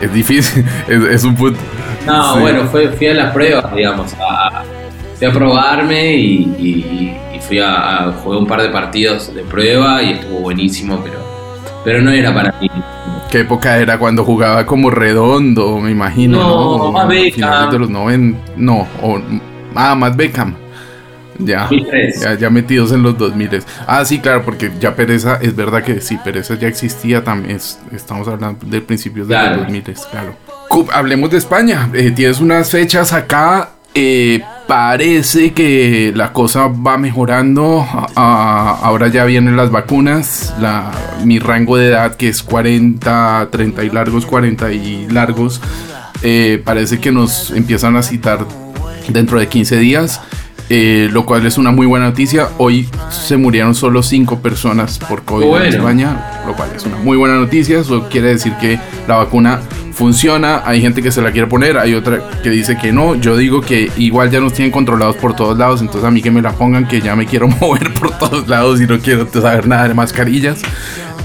es 0.00 0.12
difícil, 0.12 0.64
es, 0.88 1.02
es 1.04 1.24
un 1.24 1.36
punto. 1.36 1.60
No, 2.06 2.34
Sí. 2.34 2.40
bueno, 2.40 2.64
fue, 2.70 2.88
fui 2.88 3.06
a 3.08 3.14
las 3.14 3.32
pruebas, 3.32 3.72
digamos. 3.74 4.12
a- 4.14 4.64
fui 5.16 5.26
a 5.28 5.32
probarme 5.32 6.16
y 6.16 7.12
fui 7.40 7.58
a, 7.58 8.04
a- 8.08 8.12
jugué 8.12 8.38
un 8.38 8.46
par 8.46 8.62
de 8.62 8.68
partidos 8.70 9.34
de 9.34 9.42
prueba 9.42 10.02
y 10.02 10.12
estuvo 10.12 10.40
buenísimo, 10.40 11.00
pero, 11.02 11.18
pero 11.84 12.02
no 12.02 12.10
era 12.10 12.32
para 12.34 12.54
mí. 12.60 12.70
¿Qué 13.30 13.40
época 13.40 13.78
era 13.78 13.98
cuando 13.98 14.24
jugaba 14.24 14.66
como 14.66 14.90
redondo? 14.90 15.78
Me 15.78 15.90
imagino. 15.92 16.38
No, 16.40 16.78
¿no? 16.78 16.92
más 16.92 17.08
Beckham. 17.08 17.70
De 17.70 17.78
los 17.78 17.88
90. 17.90 18.38
No, 18.56 18.88
o, 19.02 19.20
ah, 19.74 19.94
más 19.94 20.16
Beckham. 20.16 20.54
Ya, 21.42 21.62
2003. 21.70 22.20
ya, 22.20 22.34
ya 22.34 22.50
metidos 22.50 22.92
en 22.92 23.02
los 23.02 23.16
2000. 23.16 23.62
Ah, 23.86 24.04
sí, 24.04 24.18
claro, 24.18 24.42
porque 24.44 24.70
ya 24.78 24.94
Pereza, 24.94 25.38
es 25.40 25.56
verdad 25.56 25.82
que 25.82 26.00
sí, 26.02 26.18
Pereza 26.22 26.54
ya 26.56 26.68
existía 26.68 27.24
también. 27.24 27.56
es- 27.56 27.78
estamos 27.92 28.28
hablando 28.28 28.66
de 28.66 28.80
principios 28.82 29.26
de 29.28 29.34
Claro. 29.34 29.56
los 29.56 29.64
2000, 29.66 29.84
claro. 30.10 30.34
Hablemos 30.92 31.30
de 31.30 31.38
España. 31.38 31.88
eh, 31.94 32.10
tienes 32.10 32.40
unas 32.40 32.70
fechas 32.70 33.12
acá. 33.12 33.70
eh, 33.94 34.40
parece 34.70 35.52
que 35.52 36.12
la 36.14 36.32
cosa 36.32 36.68
va 36.68 36.96
mejorando. 36.96 37.84
ah, 38.14 38.78
ahora 38.84 39.08
ya 39.08 39.24
vienen 39.24 39.56
las 39.56 39.72
vacunas. 39.72 40.54
La, 40.60 40.92
mi 41.24 41.40
rango 41.40 41.76
de 41.76 41.88
edad, 41.88 42.14
que 42.14 42.28
es 42.28 42.44
40, 42.44 43.48
30 43.50 43.82
y 43.82 43.90
largos, 43.90 44.26
40 44.26 44.72
y 44.72 45.08
largos, 45.10 45.60
eh, 46.22 46.62
parece 46.64 47.00
que 47.00 47.10
nos 47.10 47.50
empiezan 47.50 47.96
a 47.96 48.04
citar 48.04 48.46
dentro 49.08 49.40
de 49.40 49.48
15 49.48 49.76
días. 49.78 50.20
eh, 50.72 51.08
lo 51.10 51.26
cual 51.26 51.44
es 51.46 51.58
una 51.58 51.72
muy 51.72 51.86
buena 51.86 52.06
noticia. 52.06 52.46
Hoy 52.58 52.88
se 53.08 53.36
murieron 53.36 53.74
solo 53.74 54.04
5 54.04 54.38
personas 54.38 55.00
por 55.00 55.24
COVID 55.24 55.46
Bueno. 55.46 55.64
en 55.66 55.74
España, 55.74 56.42
lo 56.46 56.54
cual 56.54 56.70
es 56.76 56.84
una 56.84 56.96
muy 56.98 57.16
buena 57.16 57.34
noticia. 57.34 57.80
Eso 57.80 58.08
quiere 58.08 58.28
decir 58.28 58.52
que 58.60 58.78
la 59.08 59.16
vacuna 59.16 59.58
funciona. 59.92 60.62
Hay 60.64 60.80
gente 60.80 61.02
que 61.02 61.12
se 61.12 61.22
la 61.22 61.32
quiere 61.32 61.46
poner, 61.46 61.78
hay 61.78 61.94
otra 61.94 62.20
que 62.42 62.50
dice 62.50 62.76
que 62.76 62.92
no. 62.92 63.14
Yo 63.14 63.36
digo 63.36 63.60
que 63.60 63.90
igual 63.96 64.30
ya 64.30 64.40
nos 64.40 64.52
tienen 64.52 64.72
controlados 64.72 65.16
por 65.16 65.34
todos 65.34 65.56
lados, 65.58 65.80
entonces 65.80 66.04
a 66.04 66.10
mí 66.10 66.22
que 66.22 66.30
me 66.30 66.42
la 66.42 66.52
pongan, 66.52 66.86
que 66.86 67.00
ya 67.00 67.16
me 67.16 67.26
quiero 67.26 67.48
mover 67.60 67.92
por 67.94 68.16
todos 68.18 68.48
lados 68.48 68.80
y 68.80 68.86
no 68.86 68.98
quiero 68.98 69.28
saber 69.32 69.66
nada 69.66 69.88
de 69.88 69.94
mascarillas. 69.94 70.62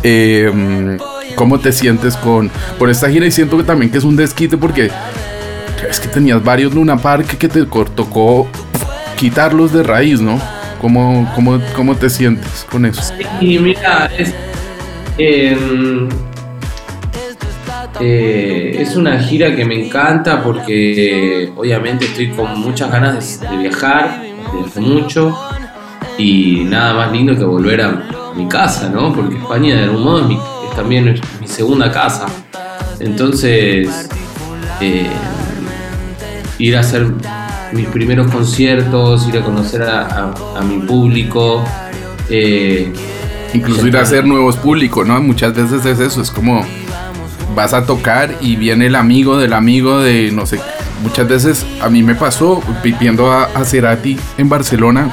Eh, 0.04 0.98
¿Cómo 1.36 1.60
te 1.60 1.72
sientes 1.72 2.16
con 2.16 2.50
por 2.78 2.90
esta 2.90 3.10
gira? 3.10 3.26
Y 3.26 3.32
siento 3.32 3.58
que 3.58 3.64
también 3.64 3.92
que 3.92 3.98
es 3.98 4.04
un 4.04 4.16
desquite 4.16 4.58
porque 4.58 4.92
es 5.90 6.00
que 6.00 6.08
tenías 6.08 6.44
varios 6.44 6.74
Luna 6.74 6.98
Park 6.98 7.38
que 7.38 7.48
te 7.48 7.66
tocó 7.66 8.48
quitarlos 9.18 9.74
de 9.74 9.84
raíz, 9.84 10.22
¿no? 10.22 10.40
¿Cómo, 10.80 11.32
cómo, 11.34 11.60
cómo 11.76 11.96
te 11.96 12.10
sientes 12.10 12.66
con 12.70 12.86
eso? 12.86 13.02
Y 13.42 13.58
mira, 13.60 14.10
es, 14.18 14.34
em, 15.18 16.10
eh, 18.00 18.76
es 18.80 18.96
una 18.96 19.20
gira 19.20 19.56
que 19.56 19.66
me 19.66 19.86
encanta 19.86 20.44
porque 20.44 21.52
obviamente 21.56 22.06
estoy 22.06 22.30
con 22.30 22.60
muchas 22.60 22.92
ganas 22.92 23.40
de, 23.40 23.58
viajar 23.58 24.22
desde 24.54 24.68
hace 24.68 24.82
mucho 24.82 25.38
y 26.18 26.64
nada 26.66 26.94
más 26.94 27.12
lindo 27.12 27.36
que 27.38 27.44
volver 27.44 27.82
a 27.82 28.34
mi 28.36 28.48
casa, 28.48 28.90
¿no? 28.90 29.14
Porque 29.14 29.36
España 29.38 29.76
de 29.76 29.84
algún 29.84 30.04
modo 30.04 30.20
es, 30.22 30.28
mi- 30.28 30.40
también 30.76 31.08
es 31.08 31.22
mi 31.40 31.48
segunda 31.48 31.92
casa. 31.92 32.26
Entonces, 33.00 34.10
eh, 34.82 35.08
ir 36.60 36.76
a 36.78 36.82
hacer 36.82 37.08
mis 37.72 37.88
primeros 37.88 38.30
conciertos, 38.32 39.28
ir 39.28 39.38
a 39.38 39.42
conocer 39.42 39.84
a 39.84 40.34
mi 40.68 40.80
público. 40.86 41.64
eh, 42.30 42.92
Incluso 43.54 43.88
ir 43.88 43.96
a 43.98 44.02
hacer 44.02 44.26
nuevos 44.26 44.58
públicos, 44.58 45.08
¿no? 45.08 45.22
Muchas 45.22 45.54
veces 45.54 45.86
es 45.86 46.00
eso, 46.00 46.22
es 46.22 46.30
como 46.32 46.66
vas 47.56 47.74
a 47.74 47.86
tocar 47.86 48.36
y 48.42 48.56
viene 48.56 48.88
el 48.88 48.96
amigo 48.96 49.38
del 49.38 49.54
amigo 49.54 50.00
de 50.00 50.32
no 50.32 50.46
sé. 50.46 50.60
Muchas 51.02 51.28
veces 51.28 51.66
a 51.82 51.90
mí 51.90 52.04
me 52.04 52.16
pasó 52.16 52.62
vi- 52.84 52.94
viendo 53.00 53.32
a, 53.32 53.46
a 53.46 53.66
Cerati 53.66 54.18
en 54.38 54.50
Barcelona. 54.50 55.12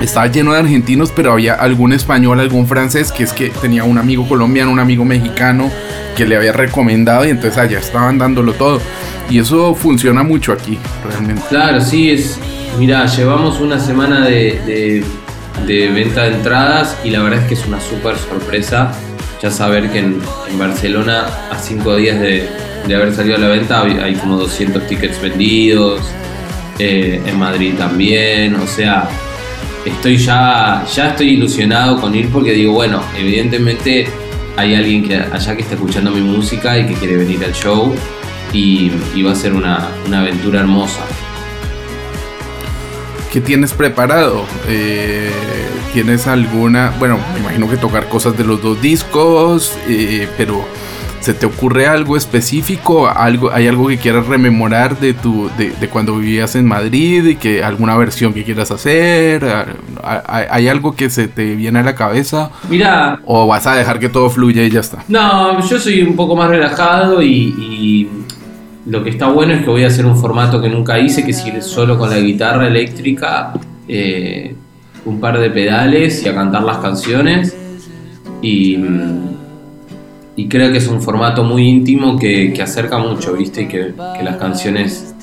Estaba 0.00 0.26
lleno 0.28 0.52
de 0.54 0.60
argentinos, 0.60 1.12
pero 1.14 1.32
había 1.32 1.54
algún 1.54 1.92
español, 1.92 2.40
algún 2.40 2.66
francés, 2.66 3.12
que 3.12 3.24
es 3.24 3.32
que 3.34 3.50
tenía 3.50 3.84
un 3.84 3.98
amigo 3.98 4.26
colombiano, 4.26 4.70
un 4.70 4.78
amigo 4.80 5.04
mexicano 5.04 5.70
que 6.16 6.26
le 6.26 6.36
había 6.36 6.52
recomendado 6.52 7.26
y 7.26 7.30
entonces 7.30 7.58
allá 7.58 7.78
estaban 7.78 8.16
dándolo 8.16 8.54
todo. 8.54 8.80
Y 9.28 9.38
eso 9.40 9.74
funciona 9.74 10.22
mucho 10.22 10.52
aquí, 10.52 10.78
realmente. 11.06 11.42
Claro, 11.50 11.80
sí, 11.82 12.10
es. 12.10 12.38
Mira, 12.78 13.04
llevamos 13.06 13.60
una 13.60 13.78
semana 13.78 14.24
de, 14.24 14.60
de- 14.66 15.04
de 15.66 15.88
venta 15.90 16.22
de 16.22 16.34
entradas 16.36 16.96
y 17.04 17.10
la 17.10 17.22
verdad 17.22 17.40
es 17.40 17.46
que 17.48 17.54
es 17.54 17.66
una 17.66 17.78
súper 17.80 18.16
sorpresa 18.16 18.92
ya 19.42 19.50
saber 19.50 19.90
que 19.90 19.98
en, 19.98 20.20
Barcelona, 20.58 21.26
a 21.50 21.58
cinco 21.58 21.96
días 21.96 22.20
de, 22.20 22.48
de 22.86 22.94
haber 22.94 23.14
salido 23.14 23.36
a 23.36 23.38
la 23.38 23.48
venta, 23.48 23.82
hay, 23.82 24.14
como 24.14 24.36
200 24.36 24.86
tickets 24.86 25.20
vendidos. 25.20 26.00
eh, 26.78 27.20
en 27.26 27.38
Madrid 27.38 27.74
también, 27.76 28.54
o 28.56 28.66
sea, 28.66 29.06
estoy 29.84 30.16
ya, 30.16 30.82
ya 30.94 31.08
estoy 31.10 31.30
ilusionado 31.30 32.00
con 32.00 32.14
ir 32.14 32.30
porque 32.30 32.52
digo, 32.52 32.72
bueno, 32.72 33.02
evidentemente 33.18 34.08
hay 34.56 34.74
alguien 34.74 35.06
allá 35.32 35.56
que 35.56 35.62
está 35.62 35.74
escuchando 35.74 36.10
mi 36.10 36.22
música 36.22 36.78
y 36.78 36.86
que 36.86 36.94
quiere 36.94 37.16
venir 37.16 37.44
al 37.44 37.52
show 37.52 37.94
y, 38.52 38.90
y 39.14 39.22
va 39.22 39.32
a 39.32 39.34
ser 39.34 39.52
una, 39.52 39.88
una 40.06 40.20
aventura 40.20 40.60
hermosa. 40.60 41.00
¿Qué 43.32 43.40
tienes 43.40 43.72
preparado? 43.72 44.44
Eh, 44.68 45.30
¿Tienes 45.94 46.26
alguna, 46.26 46.92
bueno, 46.98 47.18
me 47.34 47.40
imagino 47.40 47.68
que 47.68 47.76
tocar 47.76 48.08
cosas 48.08 48.36
de 48.36 48.44
los 48.44 48.62
dos 48.62 48.80
discos, 48.80 49.76
eh, 49.88 50.28
pero 50.36 50.64
¿se 51.20 51.34
te 51.34 51.46
ocurre 51.46 51.86
algo 51.86 52.16
específico? 52.16 53.08
¿Algo, 53.08 53.50
¿Hay 53.52 53.66
algo 53.68 53.86
que 53.88 53.98
quieras 53.98 54.26
rememorar 54.26 54.98
de, 54.98 55.14
tu, 55.14 55.50
de, 55.58 55.70
de 55.70 55.88
cuando 55.88 56.16
vivías 56.16 56.54
en 56.56 56.66
Madrid 56.66 57.24
y 57.24 57.36
que 57.36 57.62
alguna 57.62 57.96
versión 57.96 58.32
que 58.32 58.44
quieras 58.44 58.70
hacer? 58.70 59.44
¿Hay, 60.02 60.44
hay 60.48 60.68
algo 60.68 60.94
que 60.96 61.10
se 61.10 61.26
te 61.28 61.54
viene 61.56 61.80
a 61.80 61.82
la 61.82 61.94
cabeza? 61.94 62.50
Mira, 62.68 63.20
¿O 63.26 63.46
vas 63.48 63.66
a 63.66 63.74
dejar 63.74 63.98
que 63.98 64.08
todo 64.08 64.30
fluya 64.30 64.62
y 64.64 64.70
ya 64.70 64.80
está? 64.80 65.04
no, 65.08 65.60
yo 65.68 65.78
soy 65.78 66.02
un 66.02 66.14
poco 66.16 66.34
más 66.36 66.48
relajado 66.48 67.20
y, 67.22 67.54
y 67.58 68.08
lo 68.86 69.04
que 69.04 69.10
está 69.10 69.28
bueno 69.28 69.52
es 69.52 69.62
que 69.62 69.70
voy 69.70 69.84
a 69.84 69.88
hacer 69.88 70.06
un 70.06 70.16
formato 70.16 70.60
que 70.60 70.68
nunca 70.68 70.98
hice, 70.98 71.24
que 71.24 71.32
es 71.32 71.64
solo 71.64 71.98
con 71.98 72.10
la 72.10 72.18
guitarra 72.18 72.66
eléctrica, 72.66 73.52
eh, 73.86 74.54
un 75.04 75.20
par 75.20 75.38
de 75.38 75.50
pedales 75.50 76.24
y 76.24 76.28
a 76.28 76.34
cantar 76.34 76.62
las 76.62 76.78
canciones. 76.78 77.56
Y, 78.42 78.78
y 80.36 80.48
creo 80.48 80.72
que 80.72 80.78
es 80.78 80.88
un 80.88 81.02
formato 81.02 81.44
muy 81.44 81.68
íntimo 81.68 82.18
que, 82.18 82.52
que 82.52 82.62
acerca 82.62 82.98
mucho, 82.98 83.34
¿viste? 83.34 83.62
Y 83.62 83.66
que, 83.66 83.92
que 84.16 84.24
las 84.24 84.36
canciones 84.36 85.14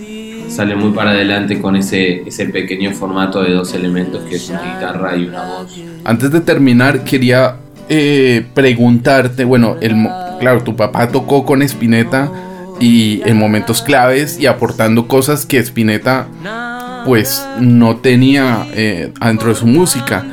salen 0.50 0.78
muy 0.78 0.92
para 0.92 1.12
adelante 1.12 1.60
con 1.60 1.76
ese, 1.76 2.22
ese 2.22 2.46
pequeño 2.46 2.92
formato 2.92 3.42
de 3.42 3.54
dos 3.54 3.74
elementos 3.74 4.24
que 4.30 4.36
es 4.36 4.50
una 4.50 4.62
guitarra 4.62 5.18
y 5.18 5.26
una 5.26 5.44
voz. 5.44 5.78
Antes 6.06 6.32
de 6.32 6.42
terminar, 6.42 7.04
quería 7.04 7.56
eh, 7.90 8.46
preguntarte, 8.54 9.44
bueno, 9.44 9.78
el, 9.82 10.08
claro, 10.40 10.64
tu 10.64 10.76
papá 10.76 11.10
tocó 11.10 11.44
con 11.44 11.62
Spinetta 11.64 12.32
y 12.80 13.22
en 13.26 13.38
momentos 13.38 13.82
claves 13.82 14.40
y 14.40 14.46
aportando 14.46 15.08
cosas 15.08 15.46
que 15.46 15.58
Spinetta 15.60 16.28
pues 17.06 17.46
no 17.60 17.98
tenía 17.98 18.68
eh, 18.74 19.12
dentro 19.24 19.50
de 19.50 19.56
su 19.56 19.66
música. 19.68 20.26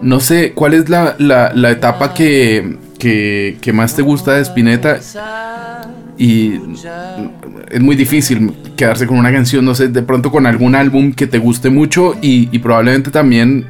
No 0.00 0.18
sé, 0.20 0.52
¿cuál 0.52 0.74
es 0.74 0.88
la, 0.88 1.14
la- 1.18 1.52
etapa 1.70 2.12
que, 2.14 2.76
que- 2.98 3.72
más 3.72 3.94
te 3.94 4.02
gusta 4.02 4.32
de 4.34 4.42
Spinetta? 4.42 4.98
Y 6.18 6.54
es 7.70 7.80
muy 7.80 7.96
difícil 7.96 8.52
quedarse 8.76 9.06
con 9.06 9.18
una 9.18 9.32
canción, 9.32 9.64
no 9.64 9.74
sé, 9.74 9.88
de 9.88 10.02
pronto 10.02 10.30
con 10.30 10.46
algún 10.46 10.74
álbum 10.74 11.12
que 11.12 11.26
te 11.26 11.38
guste 11.38 11.70
mucho 11.70 12.16
y 12.20 12.58
probablemente 12.58 13.10
también 13.10 13.66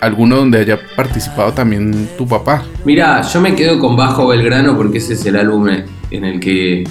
alguno 0.00 0.36
donde 0.36 0.58
haya 0.58 0.80
participado 0.96 1.52
también 1.52 2.08
tu 2.18 2.26
papá. 2.26 2.64
Mira, 2.84 3.22
yo 3.22 3.40
me 3.40 3.54
quedo 3.54 3.78
con 3.78 3.96
Bajo 3.96 4.26
Belgrano 4.26 4.76
porque 4.76 4.98
ese 4.98 5.12
es 5.14 5.24
el 5.26 5.36
álbum 5.36 5.68
en 6.10 6.24
el 6.24 6.40
que 6.40 6.84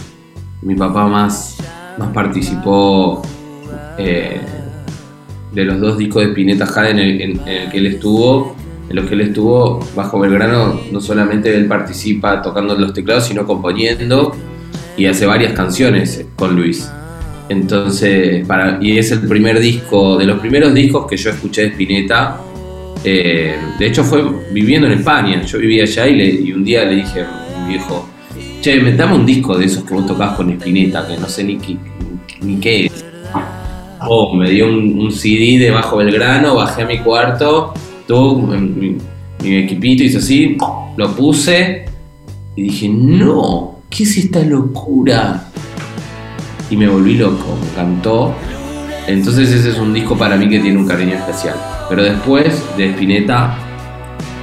mi 0.62 0.76
papá 0.76 1.08
más, 1.08 1.58
más 1.98 2.10
participó 2.10 3.22
eh, 3.98 4.40
de 5.54 5.66
los 5.66 5.80
dos 5.80 5.98
discos 5.98 6.24
de 6.24 6.30
Spinetta 6.30 6.66
Jade 6.66 6.92
en 6.92 7.00
el, 7.48 7.70
que 7.70 7.78
él 7.78 7.88
estuvo. 7.88 8.56
En 8.90 8.98
los 8.98 9.06
que 9.06 9.14
él 9.14 9.22
estuvo, 9.22 9.80
Bajo 9.96 10.20
Belgrano, 10.20 10.82
no 10.92 11.00
solamente 11.00 11.56
él 11.56 11.66
participa 11.66 12.42
tocando 12.42 12.76
los 12.76 12.94
teclados, 12.94 13.26
sino 13.26 13.48
componiendo 13.48 14.36
y 14.98 15.06
hace 15.06 15.26
varias 15.26 15.54
canciones 15.54 16.26
con 16.36 16.58
Luis. 16.58 16.92
Entonces, 17.48 18.46
y 18.82 18.98
es 18.98 19.12
el 19.12 19.22
primer 19.28 19.60
disco, 19.60 20.18
de 20.18 20.26
los 20.26 20.40
primeros 20.40 20.74
discos 20.74 21.08
que 21.08 21.16
yo 21.16 21.30
escuché 21.30 21.62
de 21.62 21.68
Spinetta. 21.70 22.38
Eh, 23.04 23.56
de 23.80 23.88
hecho, 23.88 24.04
fue 24.04 24.24
viviendo 24.52 24.88
en 24.88 24.94
España. 24.94 25.42
Yo 25.44 25.58
vivía 25.58 25.84
allá 25.84 26.08
y, 26.08 26.48
y 26.48 26.52
un 26.52 26.66
día 26.66 26.84
le 26.84 26.96
dije 26.96 27.22
a 27.22 27.62
mi 27.62 27.74
viejo, 27.74 28.10
che, 28.62 28.80
me 28.80 28.94
dame 28.96 29.16
un 29.16 29.26
disco 29.26 29.58
de 29.58 29.66
esos 29.66 29.84
que 29.84 29.94
vos 29.94 30.06
tocás 30.06 30.36
con 30.36 30.50
Spinetta, 30.52 31.06
que 31.08 31.18
no 31.18 31.28
sé 31.28 31.44
ni, 31.44 31.58
qué- 31.58 31.78
ni 32.42 32.60
es. 32.64 33.06
Oh, 34.08 34.34
me 34.36 34.50
dio 34.50 34.68
un, 34.68 35.00
un 35.00 35.12
CD 35.12 35.58
de 35.60 35.72
Bajo 35.72 35.98
Belgrano, 35.98 36.56
bajé 36.56 36.84
a 36.84 36.86
mi 36.86 37.00
cuarto, 37.00 37.74
todo 38.08 38.36
mi, 38.36 38.98
mi 39.44 39.56
equipito 39.58 40.04
hizo 40.04 40.18
así, 40.18 40.58
lo 40.98 41.16
puse 41.16 41.86
y 42.56 42.64
dije, 42.64 42.90
no, 42.90 43.76
¿qué 43.90 44.04
es 44.04 44.18
esta 44.18 44.40
locura? 44.42 45.48
Y 46.70 46.78
me 46.78 46.88
volví 46.88 47.16
loco, 47.16 47.58
me 47.62 47.70
encantó. 47.72 48.34
Entonces 49.08 49.52
ese 49.52 49.70
es 49.72 49.78
un 49.78 49.94
disco 49.94 50.16
para 50.18 50.36
mí 50.38 50.48
que 50.50 50.60
tiene 50.60 50.78
un 50.78 50.88
cariño 50.88 51.16
especial. 51.16 51.56
Pero 51.90 52.04
después 52.04 52.64
de 52.78 52.90
Spinetta, 52.92 53.58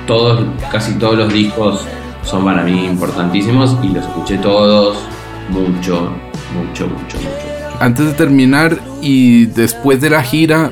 todos, 0.07 0.45
casi 0.71 0.93
todos 0.95 1.17
los 1.17 1.33
discos 1.33 1.85
son 2.29 2.45
para 2.45 2.63
mí 2.63 2.85
importantísimos 2.85 3.77
y 3.83 3.89
los 3.89 4.05
escuché 4.05 4.37
todos 4.37 4.99
mucho, 5.49 6.11
mucho, 6.55 6.87
mucho, 6.87 7.17
mucho. 7.17 7.79
Antes 7.81 8.07
de 8.07 8.13
terminar 8.13 8.79
y 9.01 9.47
después 9.47 10.01
de 10.03 10.11
la 10.11 10.23
gira, 10.23 10.71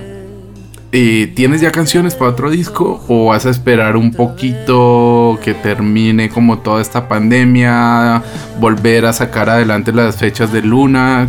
eh, 0.92 1.33
¿tienes 1.35 1.62
ya 1.62 1.73
canciones 1.73 2.14
para 2.14 2.33
otro 2.33 2.51
disco 2.51 3.03
o 3.09 3.27
vas 3.27 3.47
a 3.47 3.51
esperar 3.51 3.97
un 3.97 4.12
poquito 4.12 5.38
que 5.42 5.55
termine 5.55 6.29
como 6.29 6.59
toda 6.59 6.83
esta 6.83 7.09
pandemia, 7.09 8.23
volver 8.61 9.07
a 9.07 9.14
sacar 9.14 9.49
adelante 9.49 9.92
las 9.92 10.16
fechas 10.16 10.53
de 10.53 10.61
Luna? 10.61 11.29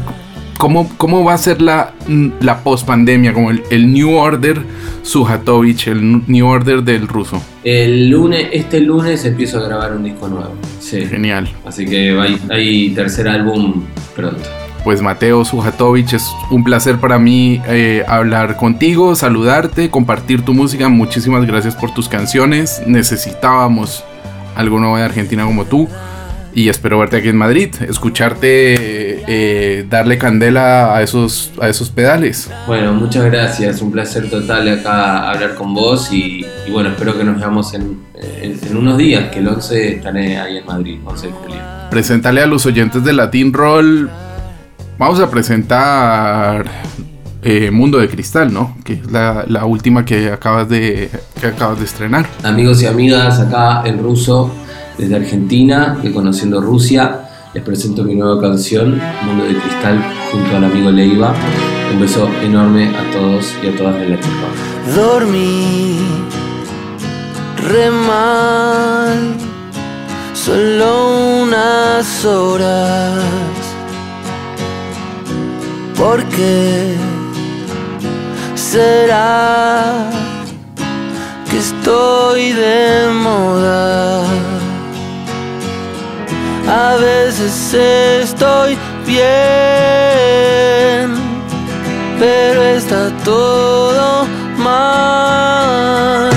¿Cómo, 0.58 0.89
cómo 0.98 1.24
va 1.24 1.34
a 1.34 1.38
ser 1.38 1.62
la, 1.62 1.93
la 2.39 2.63
post-pandemia, 2.63 3.32
como 3.34 3.52
el, 3.52 3.62
el 3.70 3.93
New 3.93 4.15
Order 4.15 4.60
Sujatovich, 5.04 5.88
el 5.88 6.24
New 6.28 6.48
Order 6.48 6.82
del 6.82 7.08
ruso? 7.08 7.41
El 7.63 8.10
lunes, 8.10 8.48
este 8.52 8.80
lunes 8.80 9.24
empiezo 9.26 9.60
a 9.60 9.67
grabar 9.67 9.93
un 9.93 10.04
disco 10.04 10.28
nuevo. 10.28 10.54
Sí. 10.80 11.06
Genial. 11.06 11.48
Así 11.63 11.86
que 11.86 12.20
hay, 12.20 12.39
hay 12.50 12.89
tercer 12.89 13.28
álbum 13.28 13.84
pronto. 14.15 14.41
Pues 14.84 15.02
Mateo 15.02 15.46
Sujatovich, 15.46 16.13
es 16.13 16.28
un 16.50 16.63
placer 16.63 16.98
para 16.98 17.20
mí 17.20 17.62
eh, 17.67 18.04
hablar 18.08 18.56
contigo, 18.58 19.15
saludarte, 19.15 19.91
compartir 19.91 20.43
tu 20.43 20.54
música. 20.54 20.89
Muchísimas 20.89 21.46
gracias 21.46 21.76
por 21.76 21.93
tus 21.93 22.10
canciones. 22.10 22.82
Necesitábamos 22.88 24.04
algo 24.56 24.80
nuevo 24.80 24.98
de 24.98 25.04
Argentina 25.04 25.46
como 25.46 25.65
tú. 25.65 25.88
Y 26.58 26.70
espero 26.70 26.98
verte 26.98 27.17
aquí 27.17 27.28
en 27.30 27.36
Madrid, 27.38 27.70
escucharte, 27.88 28.74
eh, 28.74 29.24
eh, 29.28 29.86
darle 29.88 30.17
candela 30.17 30.96
a 30.96 31.04
esos, 31.04 31.52
a 31.62 31.70
esos 31.70 31.91
pedales. 31.91 32.50
Bueno, 32.65 32.93
muchas 32.93 33.26
gracias. 33.26 33.80
Un 33.80 33.91
placer 33.91 34.28
total 34.28 34.67
acá 34.67 35.30
hablar 35.30 35.54
con 35.54 35.76
vos 35.76 36.12
y, 36.12 36.43
y 36.67 36.72
bueno, 36.72 36.89
espero 36.89 37.15
que 37.15 37.24
nos 37.24 37.38
veamos 37.38 37.76
en, 37.76 38.00
en- 38.41 38.60
en 38.67 38.76
unos 38.76 38.98
días, 38.98 39.26
que 39.32 39.38
el 39.38 39.48
11 39.50 39.98
estaré 39.98 40.39
ahí 40.39 40.58
en 40.58 40.65
Madrid, 40.65 40.98
11 41.06 41.28
de 41.28 41.34
julio. 41.34 41.58
Preséntale 41.91 42.41
a 42.41 42.48
los 42.48 42.65
oyentes 42.65 43.04
de 43.04 43.13
Latin 43.13 43.54
Roll. 43.54 44.10
Vamos 44.98 45.20
a 45.20 45.30
presentar 45.30 46.65
eh, 47.43 47.70
Mundo 47.70 48.00
de 48.00 48.10
Cristal, 48.10 48.52
¿no? 48.52 48.76
Que 48.84 48.93
es 48.93 49.12
la, 49.12 49.46
la 49.48 49.65
última 49.65 50.04
que 50.06 50.32
acabas 50.32 50.67
de, 50.67 51.12
que 51.39 51.46
acabas 51.46 51.78
de 51.78 51.86
estrenar. 51.86 52.26
Amigos 52.43 52.82
y 52.82 52.88
amigas, 52.88 53.39
acá 53.39 53.84
en 53.86 54.00
ruso, 54.00 54.52
desde 54.98 55.16
Argentina, 55.16 55.98
de 56.02 56.12
Conociendo 56.12 56.60
Rusia, 56.62 57.28
les 57.54 57.64
presento 57.64 58.04
mi 58.04 58.16
nueva 58.16 58.42
canción, 58.42 59.02
Mundo 59.24 59.46
de 59.46 59.56
Cristal, 59.58 60.04
junto 60.32 60.56
al 60.56 60.66
amigo 60.66 60.92
Leiva. 60.92 61.34
Un 61.94 62.00
beso 62.00 62.30
enorme 62.44 62.90
a 62.90 63.12
todos 63.12 63.54
y 63.64 63.68
a 63.68 63.76
todas 63.76 64.00
de 64.00 64.10
la 64.10 64.16
Rock. 64.18 64.96
Dormí 64.96 65.98
re 67.68 67.90
mal, 67.92 69.36
solo 70.34 71.42
unas 71.44 72.26
horas. 72.26 73.24
¿Por 75.96 76.24
qué 76.26 76.96
será 78.56 80.10
que 81.50 81.58
estoy 81.58 82.52
de 82.52 83.10
moda? 83.12 84.57
A 86.69 86.97
veces 86.97 87.73
estoy 87.73 88.77
bien, 89.06 89.25
pero 92.19 92.62
está 92.62 93.10
todo 93.23 94.27
mal. 94.58 96.37